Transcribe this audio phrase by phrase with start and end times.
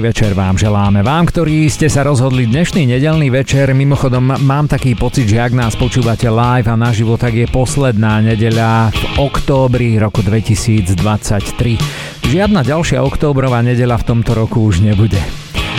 [0.00, 1.04] Večer vám želáme.
[1.04, 5.76] Vám, ktorí ste sa rozhodli dnešný nedelný večer, mimochodom mám taký pocit, že ak nás
[5.76, 10.96] počúvate live a naživo, tak je posledná nedeľa v októbri roku 2023.
[12.32, 15.20] Žiadna ďalšia októbrová nedeľa v tomto roku už nebude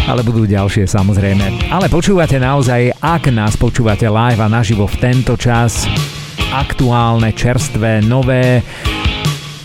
[0.09, 1.70] ale budú ďalšie samozrejme.
[1.70, 5.86] Ale počúvate naozaj, ak nás počúvate live a naživo v tento čas,
[6.52, 8.66] aktuálne, čerstvé, nové,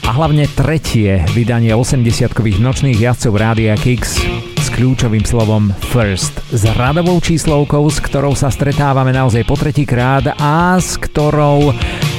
[0.07, 4.36] a hlavne tretie vydanie 80-kových nočných jazdcov Rádia Kix
[4.77, 6.37] kľúčovým slovom First.
[6.53, 11.73] S radovou číslovkou, s ktorou sa stretávame naozaj po tretíkrát a s ktorou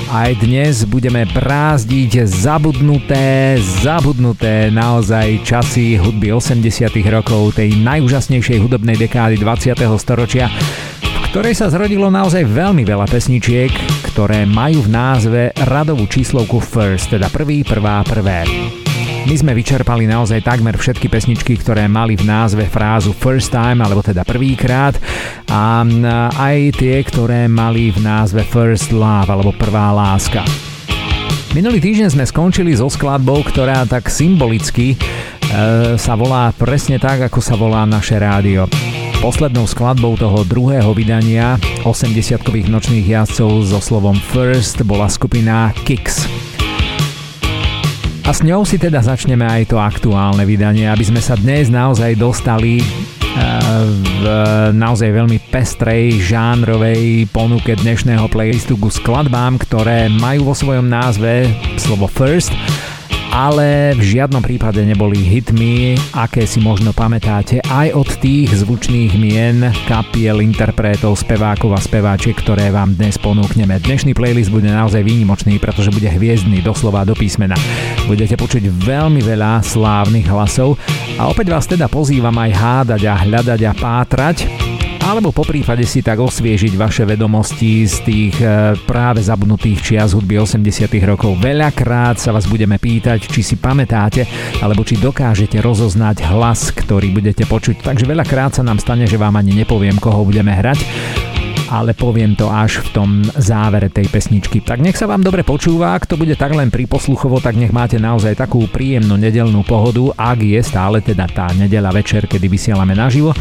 [0.10, 9.38] aj dnes budeme brázdiť zabudnuté, zabudnuté naozaj časy hudby 80 rokov, tej najúžasnejšej hudobnej dekády
[9.38, 9.78] 20.
[10.02, 10.50] storočia,
[11.06, 13.70] v ktorej sa zrodilo naozaj veľmi veľa pesničiek,
[14.10, 18.87] ktoré majú v názve radovú číslovku First, teda prvý, prvá, prvé.
[19.28, 24.00] My sme vyčerpali naozaj takmer všetky pesničky, ktoré mali v názve frázu first time, alebo
[24.00, 24.96] teda prvýkrát
[25.52, 25.84] a
[26.32, 30.48] aj tie, ktoré mali v názve first love, alebo prvá láska.
[31.52, 34.98] Minulý týždeň sme skončili so skladbou, ktorá tak symbolicky e,
[36.00, 38.72] sa volá presne tak, ako sa volá naše rádio.
[39.20, 46.47] Poslednou skladbou toho druhého vydania 80-kových nočných jazdcov so slovom First bola skupina Kicks.
[48.28, 52.20] A s ňou si teda začneme aj to aktuálne vydanie, aby sme sa dnes naozaj
[52.20, 52.86] dostali eh,
[54.20, 54.24] v
[54.76, 61.48] naozaj veľmi pestrej žánrovej ponuke dnešného playlistu ku skladbám, ktoré majú vo svojom názve
[61.80, 62.52] slovo First
[63.32, 69.68] ale v žiadnom prípade neboli hitmi, aké si možno pamätáte aj od tých zvučných mien,
[69.90, 73.80] kapiel, interpretov, spevákov a speváčiek, ktoré vám dnes ponúkneme.
[73.82, 77.58] Dnešný playlist bude naozaj výnimočný, pretože bude hviezdny doslova do písmena.
[78.06, 80.80] Budete počuť veľmi veľa slávnych hlasov
[81.18, 84.38] a opäť vás teda pozývam aj hádať a hľadať a pátrať
[85.08, 90.36] alebo po prípade si tak osviežiť vaše vedomosti z tých e, práve zabudnutých čias hudby
[90.36, 91.40] 80 rokov.
[91.40, 94.28] Veľakrát sa vás budeme pýtať, či si pamätáte,
[94.60, 97.88] alebo či dokážete rozoznať hlas, ktorý budete počuť.
[97.88, 100.84] Takže veľakrát sa nám stane, že vám ani nepoviem, koho budeme hrať
[101.68, 104.64] ale poviem to až v tom závere tej pesničky.
[104.64, 107.76] Tak nech sa vám dobre počúva, ak to bude tak len pri posluchovo, tak nech
[107.76, 112.96] máte naozaj takú príjemnú nedelnú pohodu, ak je stále teda tá nedela večer, kedy vysielame
[112.96, 113.36] naživo.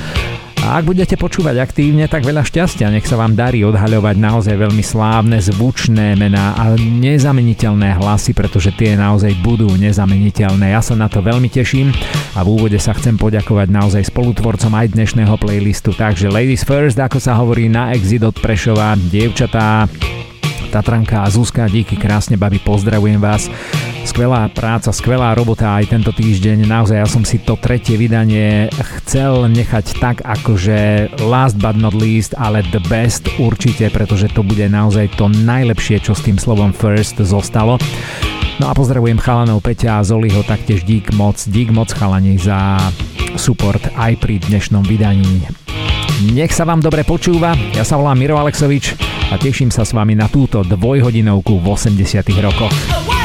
[0.66, 4.82] A ak budete počúvať aktívne, tak veľa šťastia, nech sa vám darí odhaľovať naozaj veľmi
[4.82, 10.74] slávne, zvučné mená a nezameniteľné hlasy, pretože tie naozaj budú nezameniteľné.
[10.74, 11.94] Ja sa na to veľmi teším
[12.34, 15.94] a v úvode sa chcem poďakovať naozaj spolutvorcom aj dnešného playlistu.
[15.94, 19.86] Takže ladies first, ako sa hovorí na Exit od Prešova, dievčatá,
[20.76, 23.48] Tatranka a Zuzka, díky krásne babi, pozdravujem vás.
[24.04, 26.68] Skvelá práca, skvelá robota aj tento týždeň.
[26.68, 28.68] Naozaj ja som si to tretie vydanie
[29.00, 34.68] chcel nechať tak akože last but not least, ale the best určite, pretože to bude
[34.68, 37.80] naozaj to najlepšie, čo s tým slovom first zostalo.
[38.60, 42.76] No a pozdravujem chalanov Peťa a Zoliho, taktiež dík moc, dík moc chalani za
[43.40, 45.48] support aj pri dnešnom vydaní.
[46.24, 48.96] Nech sa vám dobre počúva, ja sa volám Miro Alexovič
[49.28, 53.15] a teším sa s vami na túto dvojhodinovku v 80 rokoch.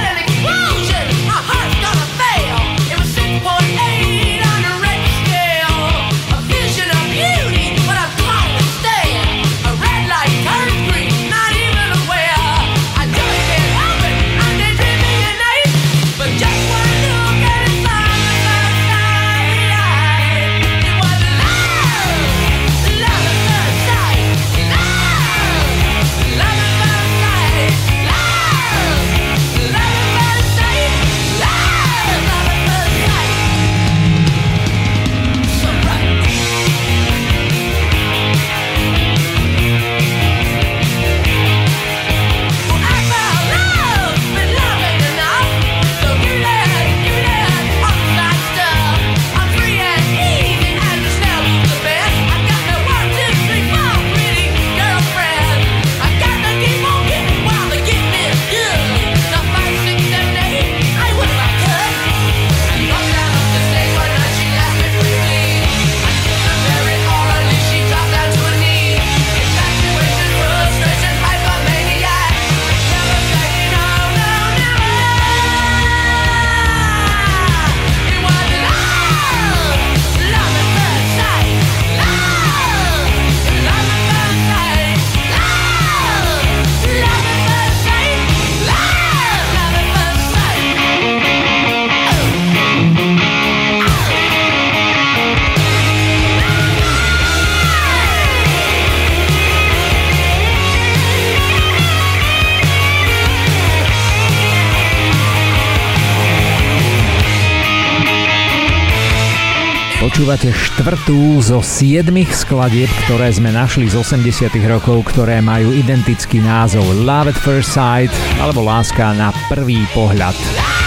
[110.82, 117.30] Štvrtú zo siedmých skladieb, ktoré sme našli z 80 rokov, ktoré majú identický názov Love
[117.30, 118.10] at First Sight
[118.42, 120.81] alebo Láska na prvý pohľad.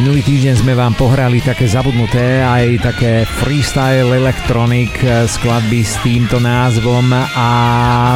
[0.00, 6.40] Minulý týždeň sme vám pohrali také zabudnuté aj také freestyle electronic eh, skladby s týmto
[6.40, 7.50] názvom a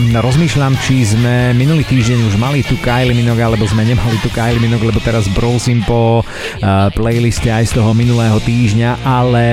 [0.00, 4.64] rozmýšľam, či sme minulý týždeň už mali tu Kylie Minogue alebo sme nemali tu Kylie
[4.64, 9.46] Minogue, lebo teraz browsím po uh, playliste aj z toho minulého týždňa, ale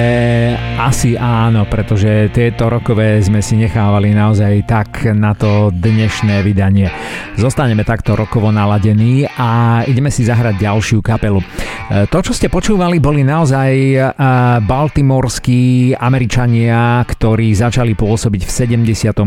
[0.80, 6.88] asi áno, pretože tieto rokové sme si nechávali naozaj tak na to dnešné vydanie.
[7.36, 11.44] Zostaneme takto rokovo naladení a ideme si zahrať ďalšiu kapelu.
[11.44, 13.98] Uh, to, čo ste počúvali, boli naozaj
[14.70, 18.52] baltimorskí Američania, ktorí začali pôsobiť v
[18.86, 19.18] 76.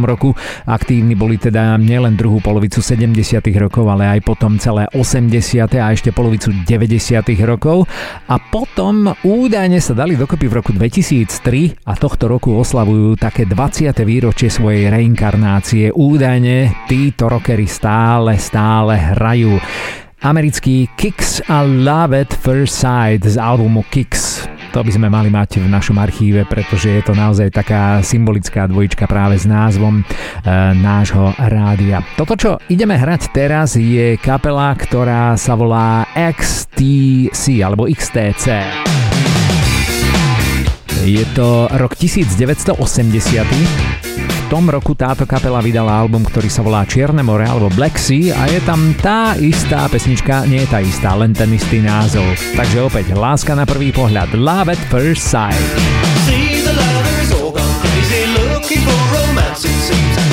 [0.00, 0.32] roku.
[0.64, 3.44] Aktívni boli teda nielen druhú polovicu 70.
[3.60, 5.68] rokov, ale aj potom celé 80.
[5.84, 7.20] a ešte polovicu 90.
[7.44, 7.84] rokov.
[8.32, 13.92] A potom údajne sa dali dokopy v roku 2003 a tohto roku oslavujú také 20.
[14.00, 15.92] výročie svojej reinkarnácie.
[15.92, 19.60] Údajne títo rockery stále, stále hrajú
[20.20, 24.44] americký Kicks a Love at First Sight z albumu Kicks.
[24.70, 29.10] To by sme mali mať v našom archíve, pretože je to naozaj taká symbolická dvojička
[29.10, 30.04] práve s názvom e,
[30.78, 32.06] nášho rádia.
[32.14, 38.62] Toto, čo ideme hrať teraz, je kapela, ktorá sa volá XTC alebo XTC.
[41.02, 47.46] Je to rok 1980 tom roku táto kapela vydala album, ktorý sa volá Čierne more
[47.46, 51.54] alebo Black Sea a je tam tá istá pesnička, nie je tá istá, len ten
[51.54, 52.26] istý názov.
[52.58, 55.54] Takže opäť Láska na prvý pohľad, Love at First Sight.
[56.26, 60.29] See the lovers all gone crazy looking for romance it seems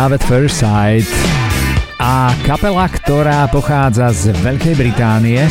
[0.00, 1.04] Love First Sight
[2.00, 5.44] a kapela, ktorá pochádza z Veľkej Británie.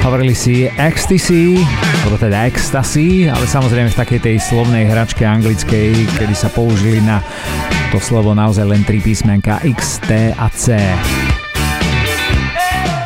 [0.00, 1.60] Hovorili si Ecstasy,
[2.00, 7.20] alebo teda Ecstasy, ale samozrejme v takej tej slovnej hračke anglickej, kedy sa použili na
[7.92, 10.80] to slovo naozaj len tri písmenka X, T a C.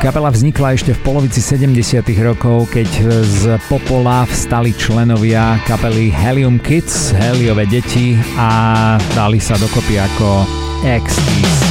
[0.07, 1.99] Kapela vznikla ešte v polovici 70.
[2.23, 2.87] rokov, keď
[3.27, 10.47] z popola vstali členovia kapely Helium Kids, Heliové deti a dali sa dokopy ako
[10.87, 11.67] XTC.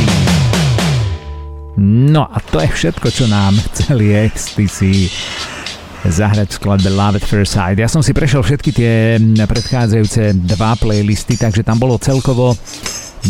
[1.79, 5.07] No a to je všetko, čo nám chceli XTC
[6.03, 7.79] zahrať v skladbe Love at First Sight.
[7.79, 9.15] Ja som si prešiel všetky tie
[9.47, 12.51] predchádzajúce dva playlisty, takže tam bolo celkovo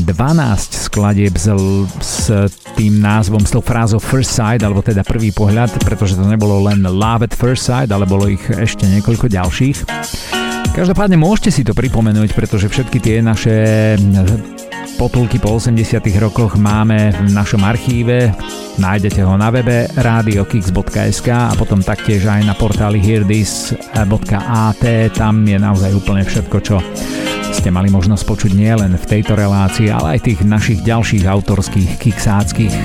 [0.01, 1.51] 12 skladieb s,
[1.99, 2.31] s
[2.79, 6.87] tým názvom, s tou frázou First Sight, alebo teda prvý pohľad, pretože to nebolo len
[6.87, 9.77] Love at First Sight, ale bolo ich ešte niekoľko ďalších.
[10.75, 13.95] Každopádne môžete si to pripomenúť, pretože všetky tie naše
[14.99, 18.35] potulky po 80 rokoch máme v našom archíve.
[18.75, 24.83] Nájdete ho na webe radiokix.sk a potom taktiež aj na portáli hearthis.at.
[25.15, 26.83] Tam je naozaj úplne všetko, čo
[27.55, 32.75] ste mali možnosť počuť nielen v tejto relácii, ale aj tých našich ďalších autorských kiksáckých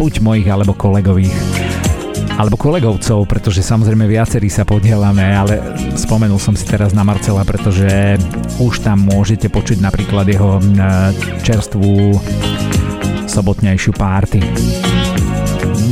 [0.00, 1.65] buď mojich alebo kolegových
[2.36, 5.56] alebo kolegovcov, pretože samozrejme viacerí sa podielame, ale
[5.96, 8.20] spomenul som si teraz na Marcela, pretože
[8.60, 10.60] už tam môžete počuť napríklad jeho
[11.40, 12.20] čerstvú
[13.24, 14.44] sobotnejšiu párty.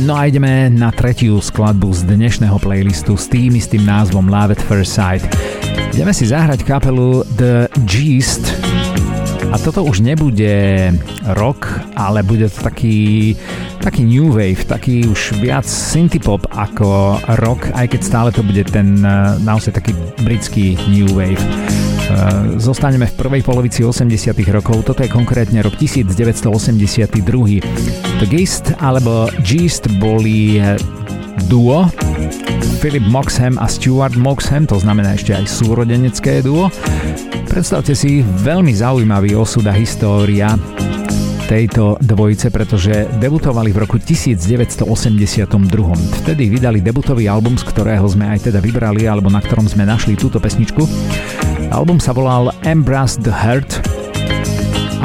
[0.05, 4.61] No a ideme na tretiu skladbu z dnešného playlistu s tým istým názvom Love at
[4.61, 5.25] First Sight.
[5.97, 8.53] Ideme si zahrať kapelu The Geest,
[9.55, 10.91] a toto už nebude
[11.31, 11.63] rock,
[11.95, 13.31] ale bude to taký,
[13.81, 19.01] taký new wave, taký už viac synthpop ako rock, aj keď stále to bude ten
[19.01, 19.91] eh, naozaj taký
[20.23, 21.39] britský new wave.
[22.05, 27.65] Eh, zostaneme v prvej polovici 80 rokov, toto je konkrétne rok 1982.
[28.21, 30.77] The Gist alebo Gist boli eh,
[31.49, 31.89] duo
[32.79, 36.69] Philip Moxham a Stuart Moxham, to znamená ešte aj súrodenecké duo.
[37.49, 40.53] Predstavte si veľmi zaujímavý osud a história
[41.45, 44.85] tejto dvojice, pretože debutovali v roku 1982.
[46.25, 50.17] Vtedy vydali debutový album, z ktorého sme aj teda vybrali, alebo na ktorom sme našli
[50.17, 50.81] túto pesničku.
[51.69, 53.85] Album sa volal Embrace the Heart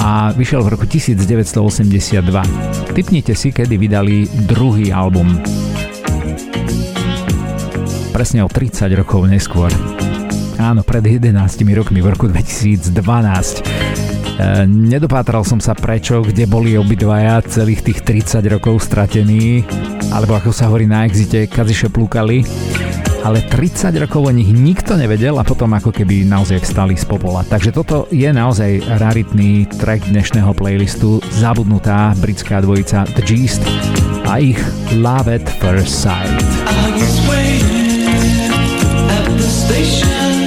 [0.01, 2.25] a vyšiel v roku 1982.
[2.97, 5.37] Typnite si, kedy vydali druhý album.
[8.17, 9.69] Presne o 30 rokov neskôr.
[10.61, 11.33] Áno, pred 11
[11.73, 13.80] rokmi v roku 2012.
[14.37, 19.65] E, nedopátral som sa prečo, kde boli obidvaja celých tých 30 rokov stratení,
[20.13, 22.45] alebo ako sa hovorí na exite, kaziše plúkali
[23.21, 27.45] ale 30 rokov o nich nikto nevedel a potom ako keby naozaj stali z popola.
[27.45, 33.63] Takže toto je naozaj raritný track dnešného playlistu, zabudnutá britská dvojica The Geest
[34.25, 34.61] a ich
[34.97, 36.33] Love at First Sight.
[36.65, 38.25] I was waiting
[39.13, 40.41] at the station.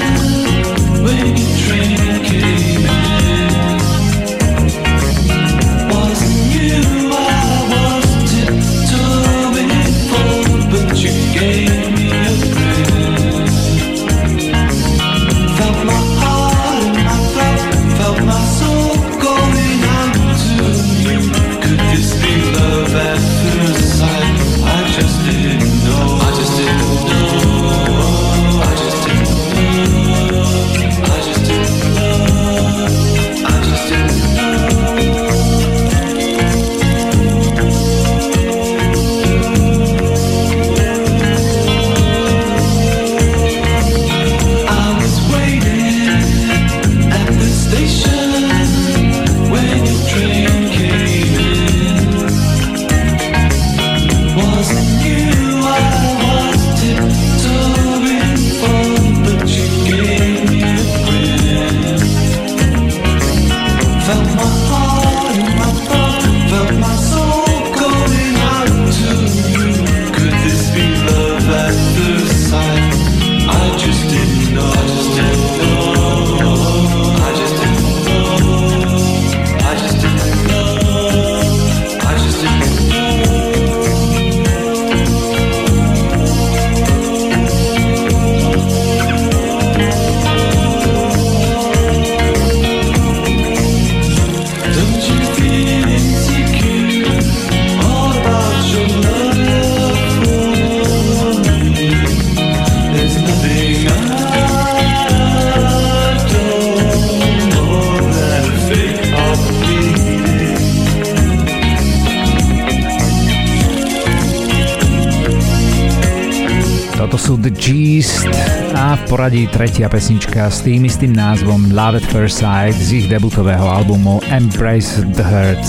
[119.14, 124.26] Poradí tretia pesnička s tým istým názvom Love at First Sight z ich debutového albumu
[124.26, 125.62] Embrace the Hurt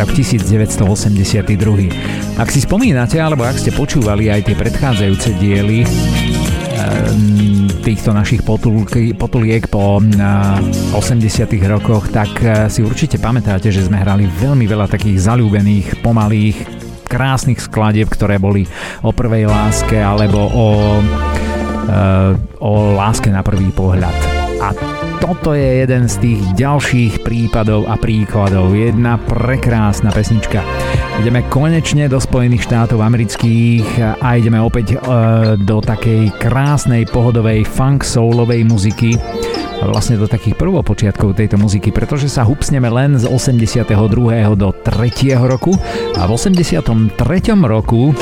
[0.00, 2.40] rok 1982.
[2.40, 8.40] Ak si spomínate, alebo ak ste počúvali aj tie predchádzajúce diely ehm, týchto našich
[9.20, 10.16] potuliek po 80
[11.68, 17.62] rokoch, tak e, si určite pamätáte, že sme hrali veľmi veľa takých zalúbených, pomalých, krásnych
[17.62, 18.66] skladieb, ktoré boli
[19.06, 20.98] o prvej láske alebo o
[22.60, 24.16] o láske na prvý pohľad.
[24.56, 24.72] A
[25.20, 28.72] toto je jeden z tých ďalších prípadov a príkladov.
[28.72, 30.64] Jedna prekrásna pesnička.
[31.20, 34.98] Ideme konečne do Spojených štátov amerických a ideme opäť e,
[35.60, 39.16] do takej krásnej pohodovej funk soulovej muziky
[39.84, 43.92] vlastne do takých prvopočiatkov tejto muziky, pretože sa hupsneme len z 82.
[44.56, 45.36] do 3.
[45.44, 45.76] roku
[46.16, 47.12] a v 83.
[47.68, 48.16] roku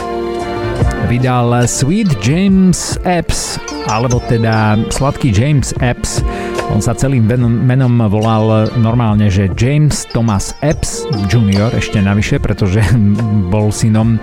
[1.06, 3.60] vydal Sweet James Epps,
[3.92, 6.24] alebo teda Sladký James Epps.
[6.72, 11.72] On sa celým menom volal normálne, že James Thomas Epps Jr.
[11.76, 12.80] ešte navyše, pretože
[13.52, 14.18] bol synom e,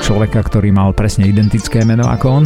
[0.00, 2.44] človeka, ktorý mal presne identické meno ako on,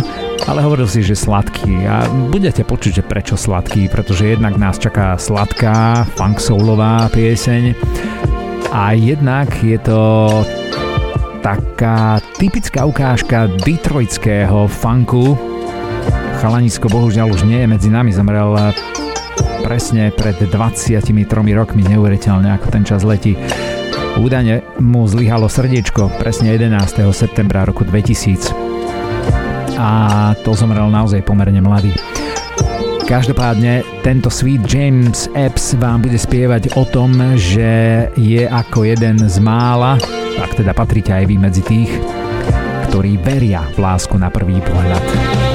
[0.50, 5.14] ale hovoril si, že sladký a budete počuť, že prečo sladký, pretože jednak nás čaká
[5.14, 7.78] sladká, funk soulová pieseň
[8.74, 10.00] a jednak je to
[11.40, 15.36] taká typická ukážka detroitského funku.
[16.40, 18.56] Chalanisko bohužiaľ už nie je medzi nami, zomrel
[19.64, 21.12] presne pred 23
[21.56, 23.36] rokmi, neuveriteľne ako ten čas letí.
[24.20, 27.08] Údajne mu zlyhalo srdiečko presne 11.
[27.12, 28.52] septembra roku 2000
[29.80, 29.90] a
[30.44, 31.96] to zomrel naozaj pomerne mladý.
[33.08, 39.36] Každopádne tento Sweet James Epps vám bude spievať o tom, že je ako jeden z
[39.42, 39.98] mála,
[40.40, 41.92] ak teda patríte aj vy medzi tých,
[42.88, 45.49] ktorí veria v lásku na prvý pohľad.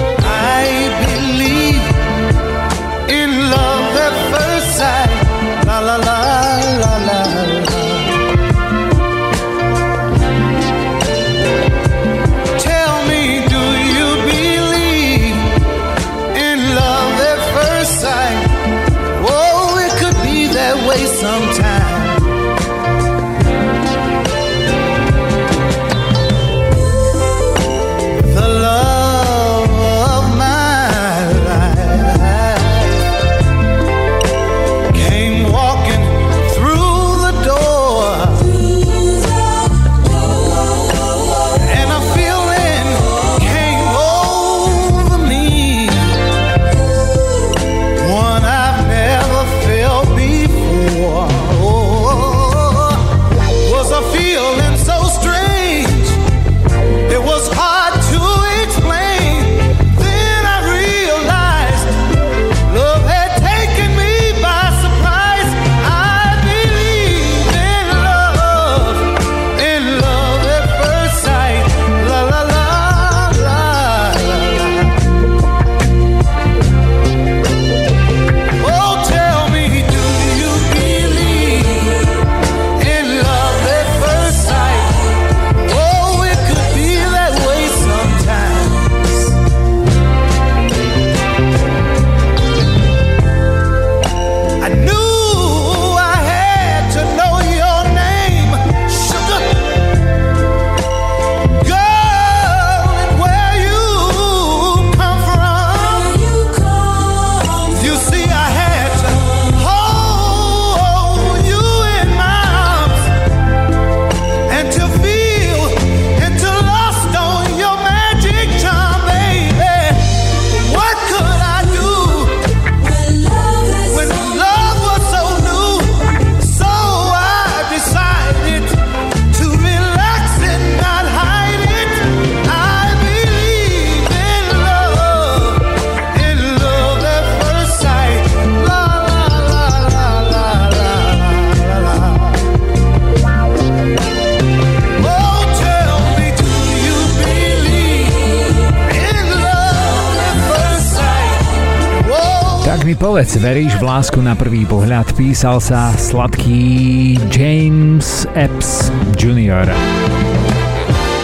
[152.94, 155.18] Povedz, veríš v lásku na prvý pohľad?
[155.18, 159.66] Písal sa sladký James Epps Jr.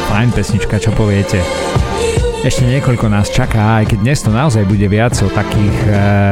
[0.10, 1.38] Fajn pesnička, čo poviete?
[2.42, 5.90] Ešte niekoľko nás čaká, aj keď dnes to naozaj bude viac o takých e,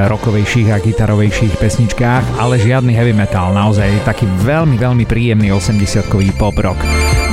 [0.10, 6.58] rokovejších a gitarovejších pesničkách, ale žiadny heavy metal, naozaj taký veľmi, veľmi príjemný 80-kový pop
[6.58, 6.82] rock.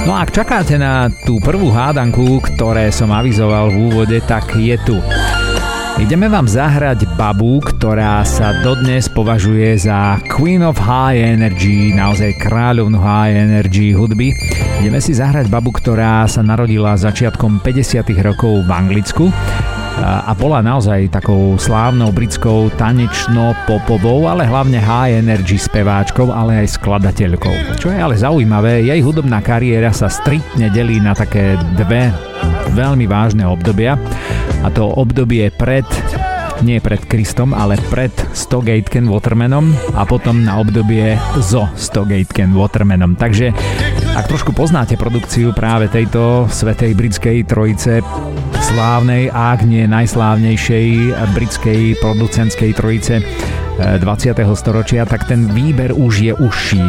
[0.04, 4.76] No a ak čakáte na tú prvú hádanku, ktoré som avizoval v úvode, tak je
[4.84, 5.00] tu.
[5.96, 13.00] Ideme vám zahrať babu, ktorá sa dodnes považuje za Queen of High Energy, naozaj kráľovnú
[13.00, 14.36] High Energy hudby.
[14.84, 18.12] Ideme si zahrať babu, ktorá sa narodila začiatkom 50.
[18.20, 19.32] rokov v Anglicku
[19.96, 27.80] a bola naozaj takou slávnou britskou tanečno-popovou, ale hlavne high energy speváčkou, ale aj skladateľkou.
[27.80, 32.12] Čo je ale zaujímavé, jej hudobná kariéra sa striktne delí na také dve
[32.76, 33.96] veľmi vážne obdobia
[34.60, 35.86] a to obdobie pred
[36.64, 42.56] nie pred Kristom, ale pred Stogate Ken Watermanom a potom na obdobie zo Stogate Ken
[42.56, 43.12] Watermanom.
[43.12, 43.52] Takže
[44.16, 48.00] ak trošku poznáte produkciu práve tejto svetej britskej trojice,
[48.66, 53.22] slávnej, ak nie najslávnejšej britskej producentskej trojice
[53.76, 54.32] 20.
[54.56, 56.84] storočia, tak ten výber už je užší.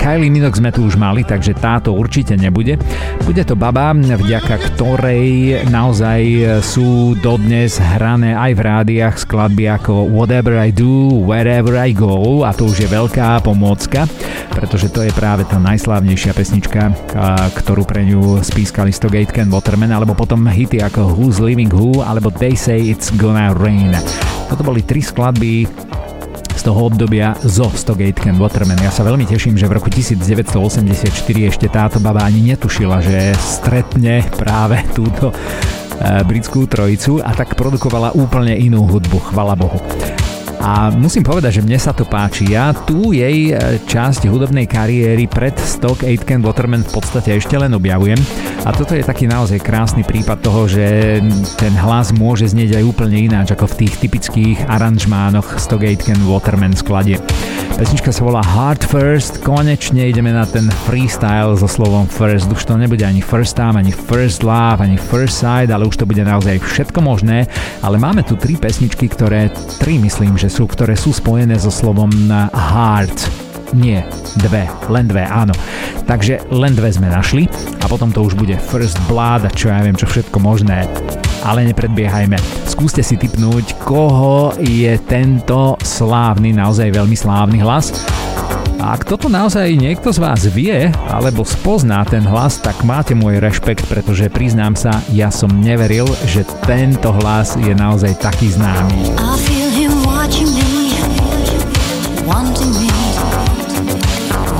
[0.00, 2.76] Kylie Minogue sme tu už mali, takže táto určite nebude.
[3.24, 6.20] Bude to baba, vďaka ktorej naozaj
[6.60, 12.52] sú dodnes hrané aj v rádiách skladby ako Whatever I Do, Wherever I Go a
[12.52, 14.04] to už je veľká pomôcka,
[14.52, 16.92] pretože to je práve tá najslávnejšia pesnička,
[17.64, 22.28] ktorú pre ňu spískali Stogate Ken Waterman, alebo potom hity ako Who's Living Who, alebo
[22.28, 23.96] They Say It's Gonna Rain.
[24.52, 25.64] Toto boli tri skladby
[26.60, 28.78] toho obdobia zo Stogate Ken Waterman.
[28.84, 31.08] Ja sa veľmi teším, že v roku 1984
[31.48, 38.12] ešte táto baba ani netušila, že stretne práve túto eh, britskú trojicu a tak produkovala
[38.14, 39.80] úplne inú hudbu, chvala Bohu.
[40.64, 42.48] A musím povedať, že mne sa to páči.
[42.48, 47.76] Ja tu jej e, časť hudobnej kariéry pred Stock Aitken Waterman v podstate ešte len
[47.76, 48.16] objavujem.
[48.64, 51.20] A toto je taký naozaj krásny prípad toho, že
[51.60, 56.72] ten hlas môže znieť aj úplne ináč ako v tých typických aranžmánoch Stock Aitken Waterman
[56.72, 57.20] skladie.
[57.74, 62.46] Pesnička sa volá Heart First, konečne ideme na ten freestyle so slovom first.
[62.46, 66.06] Už to nebude ani first time, ani first love, ani first side, ale už to
[66.06, 67.50] bude naozaj všetko možné.
[67.82, 69.50] Ale máme tu tri pesničky, ktoré,
[69.82, 72.14] tri myslím, že sú, ktoré sú spojené so slovom
[72.54, 73.26] heart.
[73.74, 74.06] Nie,
[74.38, 75.50] dve, len dve, áno.
[76.06, 77.50] Takže len dve sme našli
[77.82, 80.86] a potom to už bude First Blood a čo ja viem, čo všetko možné
[81.44, 82.40] ale nepredbiehajme.
[82.64, 87.92] Skúste si typnúť, koho je tento slávny, naozaj veľmi slávny hlas.
[88.80, 93.40] A ak toto naozaj niekto z vás vie, alebo spozná ten hlas, tak máte môj
[93.40, 99.63] rešpekt, pretože priznám sa, ja som neveril, že tento hlas je naozaj taký známy.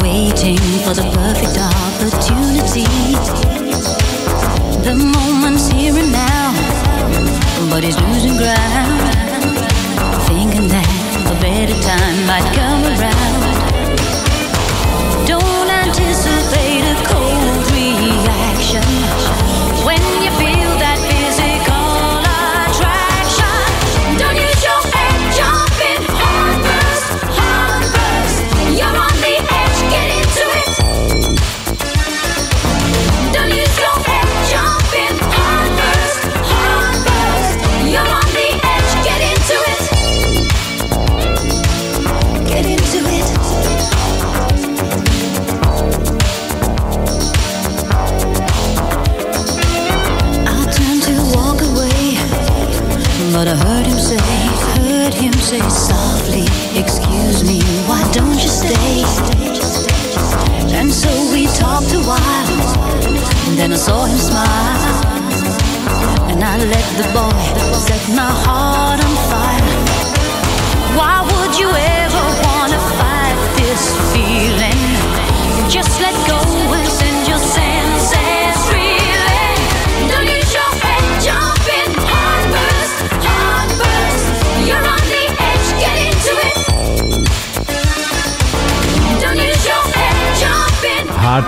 [0.03, 2.85] Waiting for the perfect opportunity.
[4.85, 6.53] The moment's here and now.
[7.71, 9.01] but he's losing ground.
[10.29, 10.89] Thinking that
[11.33, 13.43] a better time might come around.
[15.27, 19.04] Don't anticipate a cold reaction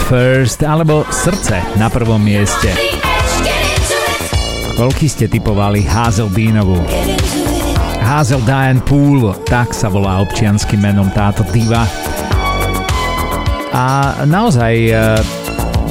[0.07, 2.71] First alebo Srdce na prvom mieste.
[4.79, 6.79] Koľký ste typovali Hazel Deanovu?
[8.07, 11.91] Hazel Diane Poole, tak sa volá občianským menom táto diva.
[13.75, 14.95] A naozaj e,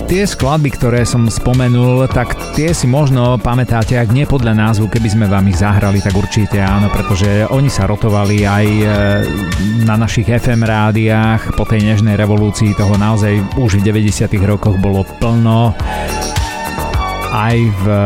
[0.07, 5.11] tie skladby, ktoré som spomenul, tak tie si možno pamätáte, ak nie podľa názvu, keby
[5.11, 8.85] sme vám ich zahrali, tak určite áno, pretože oni sa rotovali aj e,
[9.83, 15.03] na našich FM rádiách po tej nežnej revolúcii, toho naozaj už v 90 rokoch bolo
[15.19, 15.75] plno.
[17.35, 18.03] Aj v e,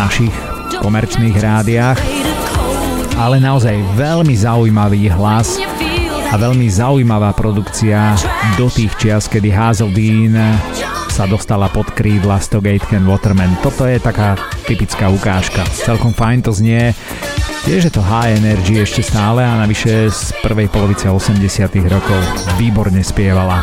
[0.00, 0.32] našich
[0.80, 2.00] komerčných rádiách,
[3.20, 5.60] ale naozaj veľmi zaujímavý hlas
[6.32, 8.16] a veľmi zaujímavá produkcia
[8.56, 10.79] do tých čias, kedy Hazeldine
[11.20, 13.52] sa dostala pod krídla Stogate Ken Waterman.
[13.60, 15.60] Toto je taká typická ukážka.
[15.68, 16.96] Celkom fajn to znie.
[17.68, 21.44] Je to high energy ešte stále a navyše z prvej polovice 80
[21.92, 22.16] rokov
[22.56, 23.60] výborne spievala.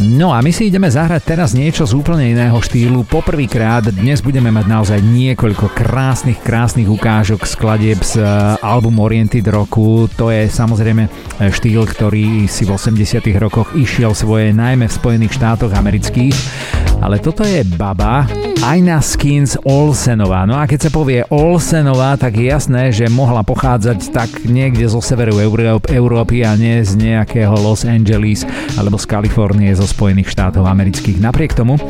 [0.00, 3.04] No a my si ideme zahrať teraz niečo z úplne iného štýlu.
[3.04, 10.08] Poprvýkrát dnes budeme mať naozaj niekoľko krásnych, krásnych ukážok skladieb z eh, album Oriented roku.
[10.16, 15.36] To je samozrejme eh, štýl, ktorý si v 80 rokoch išiel svoje najmä v Spojených
[15.36, 16.89] štátoch amerických.
[17.00, 18.28] Ale toto je baba
[18.60, 20.44] Aina Skins Olsenová.
[20.44, 25.00] No a keď sa povie Olsenová, tak je jasné, že mohla pochádzať tak niekde zo
[25.00, 25.40] severu
[25.88, 28.44] Európy a nie z nejakého Los Angeles
[28.76, 31.24] alebo z Kalifornie zo Spojených štátov amerických.
[31.24, 31.80] Napriek tomu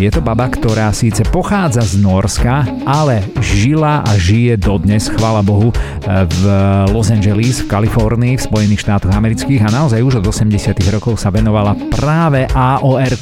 [0.00, 5.68] je to baba, ktorá síce pochádza z Norska, ale žila a žije dodnes, chvala Bohu,
[6.08, 6.40] v
[6.88, 11.28] Los Angeles, v Kalifornii, v Spojených štátoch amerických a naozaj už od 80 rokov sa
[11.28, 13.12] venovala práve aor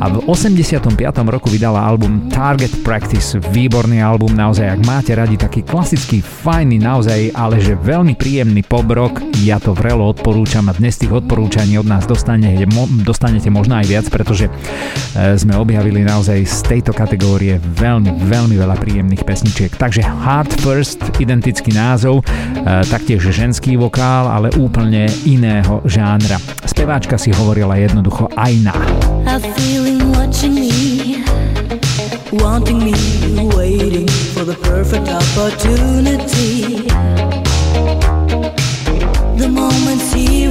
[0.00, 0.96] a v 85.
[1.28, 7.36] roku vydala album Target Practice, výborný album, naozaj ak máte radi taký klasický, fajný, naozaj,
[7.36, 11.84] ale že veľmi príjemný pop rock, ja to vrelo odporúčam a dnes tých odporúčaní od
[11.84, 12.64] nás dostanete,
[13.04, 14.52] dostanete možno aj viac, pretože e,
[15.34, 19.74] sme objavili naozaj z tejto kategórie veľmi, veľmi veľa príjemných pesničiek.
[19.74, 22.24] Takže Heart First, identický názov, e,
[22.86, 26.38] taktiež ženský vokál, ale úplne iného žánra.
[26.62, 28.30] Speváčka si hovorila jednoducho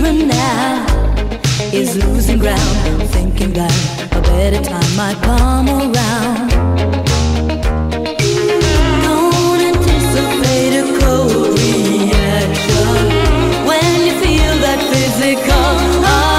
[0.05, 0.85] and now
[1.73, 3.04] is losing ground.
[3.37, 6.51] Thinking that a better time might come around.
[9.03, 12.95] Don't anticipate a cold reaction
[13.67, 16.34] when you feel that physical.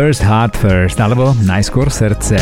[0.00, 2.40] First, Heart First, alebo najskôr srdce.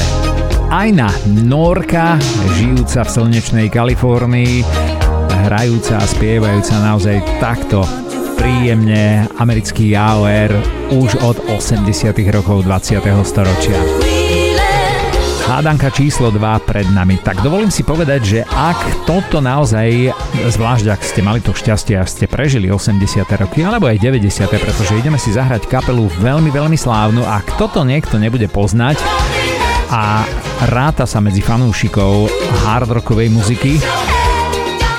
[0.71, 2.15] Aina Norka,
[2.55, 4.63] žijúca v slnečnej Kalifornii,
[5.43, 7.83] hrajúca a spievajúca naozaj takto
[8.39, 10.55] príjemne americký AOR
[11.03, 13.03] už od 80 rokov 20.
[13.27, 14.08] storočia.
[15.49, 17.17] Hádanka číslo 2 pred nami.
[17.25, 20.13] Tak dovolím si povedať, že ak toto naozaj,
[20.45, 23.25] zvlášť ak ste mali to šťastie a ste prežili 80.
[23.41, 24.45] roky, alebo aj 90.
[24.45, 29.01] pretože ideme si zahrať kapelu veľmi, veľmi slávnu a ak toto niekto nebude poznať
[29.89, 30.29] a
[30.69, 32.29] ráta sa medzi fanúšikov
[32.69, 33.81] hard rockovej muziky,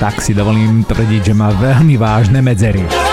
[0.02, 3.09] tak si dovolím tvrdiť, že má veľmi vážne medzery.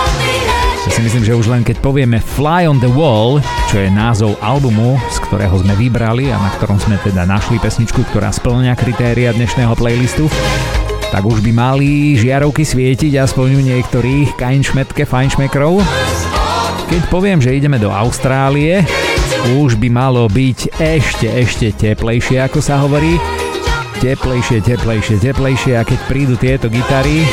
[0.87, 4.39] Ja si myslím, že už len keď povieme Fly on the Wall, čo je názov
[4.39, 9.35] albumu, z ktorého sme vybrali a na ktorom sme teda našli pesničku, ktorá splňa kritéria
[9.35, 10.31] dnešného playlistu,
[11.11, 15.83] tak už by mali žiarovky svietiť aspoň u niektorých kajnšmetke fajnšmekrov.
[16.87, 18.87] Keď poviem, že ideme do Austrálie,
[19.59, 23.19] už by malo byť ešte, ešte teplejšie, ako sa hovorí.
[23.99, 27.27] Teplejšie, teplejšie, teplejšie a keď prídu tieto gitary,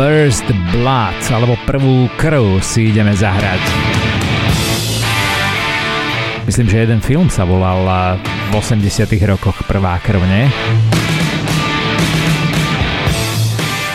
[0.00, 3.60] First Blood, alebo prvú krv si ideme zahrať.
[6.48, 7.84] Myslím, že jeden film sa volal
[8.48, 8.80] v 80
[9.28, 10.48] rokoch Prvá krv, nie?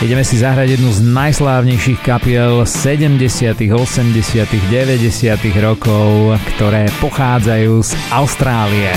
[0.06, 5.42] Ideme si zahrať jednu z najslávnejších kapiel 70., 80., 90.
[5.58, 8.94] rokov, ktoré pochádzajú z Austrálie.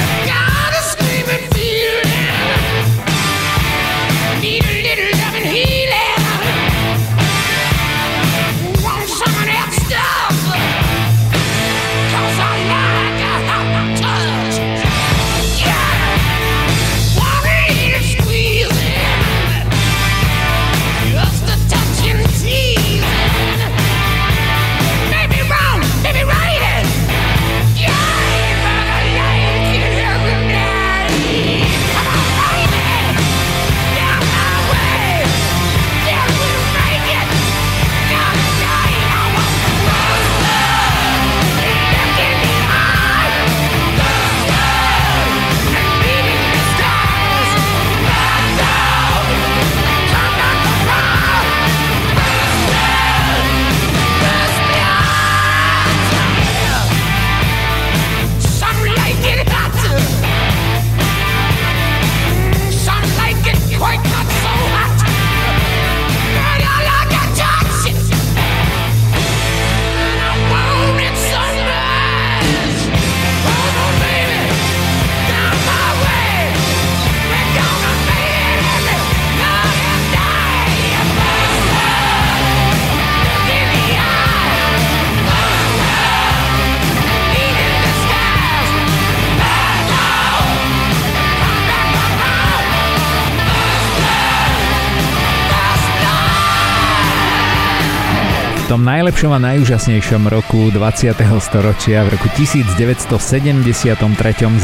[98.89, 101.13] Najlepšom a najúžasnejšom roku 20.
[101.45, 104.01] storočia v roku 1973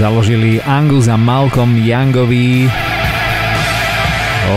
[0.00, 2.64] založili Angus a Malcolm Youngovi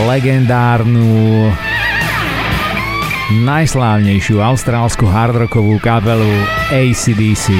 [0.08, 1.52] legendárnu
[3.44, 6.32] najslávnejšiu austrálsku hardrockovú kapelu
[6.72, 7.52] ACDC.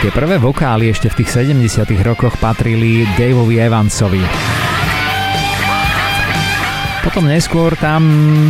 [0.00, 4.63] Tie prvé vokály ešte v tých 70 rokoch patrili Daveovi Evansovi.
[7.04, 8.00] Potom neskôr tam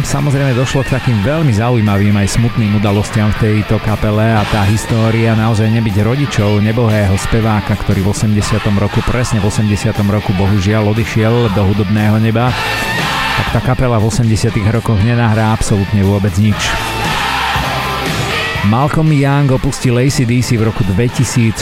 [0.07, 5.35] samozrejme došlo k takým veľmi zaujímavým aj smutným udalostiam v tejto kapele a tá história
[5.35, 8.63] naozaj nebyť rodičov nebohého speváka, ktorý v 80.
[8.79, 9.91] roku, presne v 80.
[10.07, 12.55] roku bohužiaľ odišiel do hudobného neba,
[13.43, 14.55] tak tá kapela v 80.
[14.71, 16.71] rokoch nenahrá absolútne vôbec nič.
[18.65, 21.61] Malcolm Young opustil ACDC v roku 2014,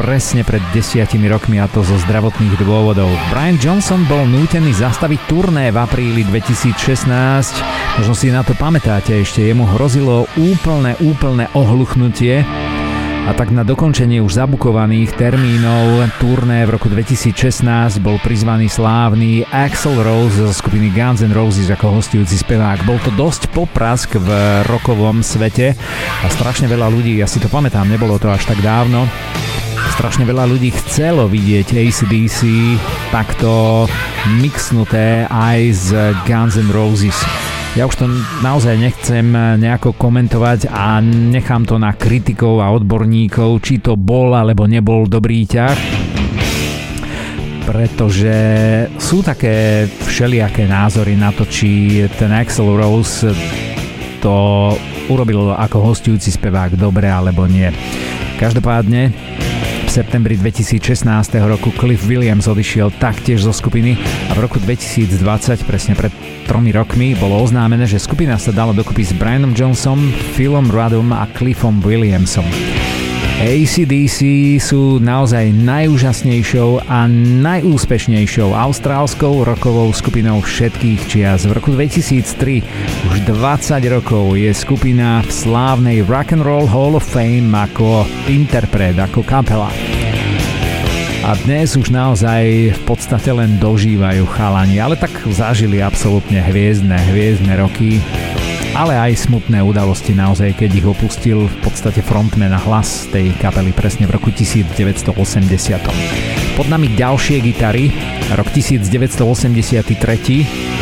[0.00, 3.12] presne pred desiatimi rokmi a to zo zdravotných dôvodov.
[3.28, 9.44] Brian Johnson bol nútený zastaviť turné v apríli 2016, možno si na to pamätáte ešte,
[9.44, 12.48] jemu hrozilo úplné, úplné ohluchnutie
[13.24, 17.64] a tak na dokončenie už zabukovaných termínov turné v roku 2016
[18.04, 22.84] bol prizvaný slávny Axel Rose zo skupiny Guns N' Roses ako hostujúci spevák.
[22.84, 24.28] Bol to dosť poprask v
[24.68, 25.72] rokovom svete
[26.20, 29.08] a strašne veľa ľudí, ja si to pamätám, nebolo to až tak dávno,
[29.96, 32.40] strašne veľa ľudí chcelo vidieť ACDC
[33.08, 33.88] takto
[34.36, 35.88] mixnuté aj z
[36.28, 37.53] Guns N' Roses.
[37.74, 38.06] Ja už to
[38.38, 44.70] naozaj nechcem nejako komentovať a nechám to na kritikov a odborníkov, či to bol alebo
[44.70, 45.74] nebol dobrý ťah.
[47.66, 48.36] Pretože
[48.94, 53.34] sú také všelijaké názory na to, či ten Axel Rose
[54.22, 54.34] to
[55.10, 57.74] urobil ako hostujúci spevák dobre alebo nie.
[58.38, 59.10] Každopádne
[59.94, 63.94] septembri 2016 roku Cliff Williams odišiel taktiež zo skupiny
[64.26, 65.14] a v roku 2020,
[65.62, 66.10] presne pred
[66.50, 71.30] tromi rokmi bolo oznámené, že skupina sa dala dokopy s Brianom Johnsonom, Philom Ruddom a
[71.38, 72.73] Cliffom Williamsom.
[73.42, 74.18] ACDC
[74.62, 77.10] sú naozaj najúžasnejšou a
[77.42, 81.42] najúspešnejšou austrálskou rokovou skupinou všetkých čias.
[81.42, 82.62] V roku 2003,
[83.10, 89.72] už 20 rokov, je skupina v slávnej Roll Hall of Fame ako interpret, ako kapela
[91.24, 97.64] a dnes už naozaj v podstate len dožívajú chalani, ale tak zažili absolútne hviezdne, hviezdne
[97.64, 97.96] roky,
[98.74, 103.70] ale aj smutné udalosti naozaj, keď ich opustil v podstate frontman a hlas tej kapely
[103.70, 105.14] presne v roku 1980.
[106.58, 107.94] Pod nami ďalšie gitary,
[108.34, 110.74] rok 1983,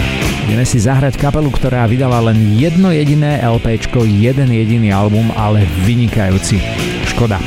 [0.42, 6.58] Ideme si zahrať kapelu, ktorá vydala len jedno jediné LPčko, jeden jediný album, ale vynikajúci.
[7.06, 7.38] Škoda.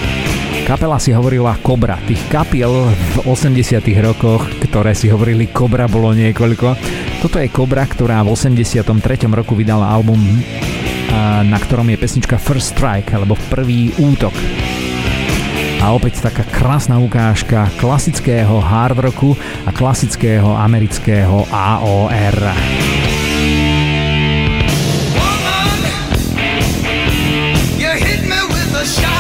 [0.63, 1.99] Kapela si hovorila Kobra.
[2.08, 6.67] Tých kapiel v 80 rokoch, ktoré si hovorili Kobra, bolo niekoľko.
[7.25, 8.85] Toto je kobra, ktorá v 83.
[9.33, 10.21] roku vydala album,
[11.41, 14.30] na ktorom je pesnička First Strike, alebo Prvý útok.
[15.82, 19.34] A opäť taká krásna ukážka klasického hard rocku
[19.65, 22.38] a klasického amerického AOR.
[25.17, 25.82] Woman,
[27.82, 29.14] you hit me with a shot.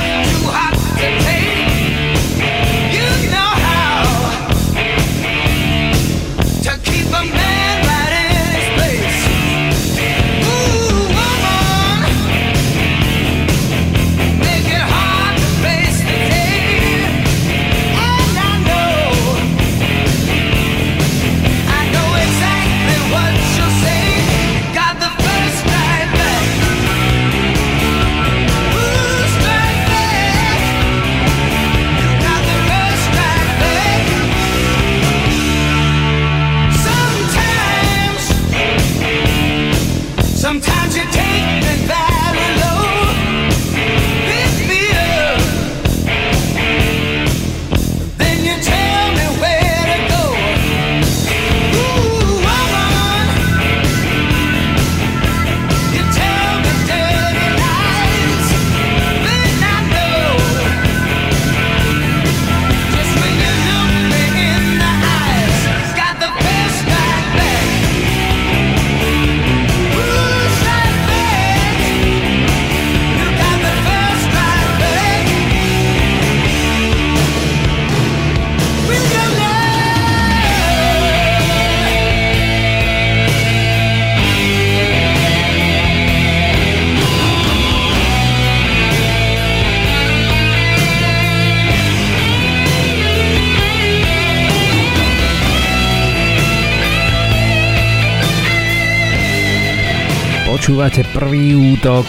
[100.75, 102.03] Počúvate prvý útok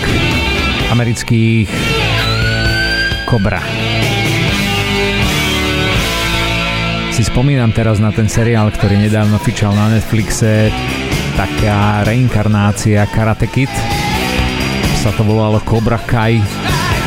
[0.90, 1.70] amerických
[3.22, 3.62] Cobra.
[7.14, 10.74] Si spomínam teraz na ten seriál, ktorý nedávno fičal na Netflixe,
[11.38, 13.70] taká reinkarnácia Karate Kid.
[14.98, 16.42] Sa to volalo Cobra Kai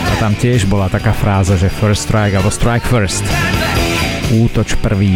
[0.07, 3.28] a tam tiež bola taká fráza, že first strike alebo strike first.
[4.32, 5.12] Útoč prvý.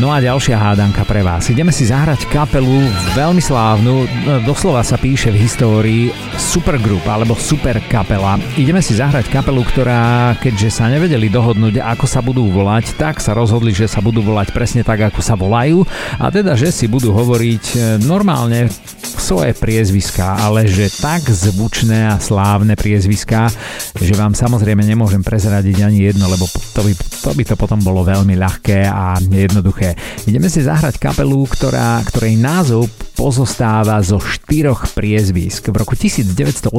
[0.00, 1.52] No a ďalšia hádanka pre vás.
[1.52, 2.80] Ideme si zahrať kapelu
[3.12, 4.08] veľmi slávnu,
[4.48, 6.04] doslova sa píše v histórii
[6.40, 8.40] supergroup alebo super kapela.
[8.56, 13.36] Ideme si zahrať kapelu, ktorá, keďže sa nevedeli dohodnúť, ako sa budú volať, tak sa
[13.36, 15.84] rozhodli, že sa budú volať presne tak, ako sa volajú
[16.16, 18.72] a teda, že si budú hovoriť e, normálne
[19.20, 23.52] svoje priezviská, ale že tak zvučné a slávne priezviská,
[24.00, 26.92] že vám samozrejme nemôžem prezradiť ani jedno, lebo to by
[27.22, 29.94] to, by to potom bolo veľmi ľahké a jednoduché.
[30.26, 35.70] Ideme si zahrať kapelu, ktorá, ktorej názov pozostáva zo štyroch priezvisk.
[35.70, 36.74] V roku 1980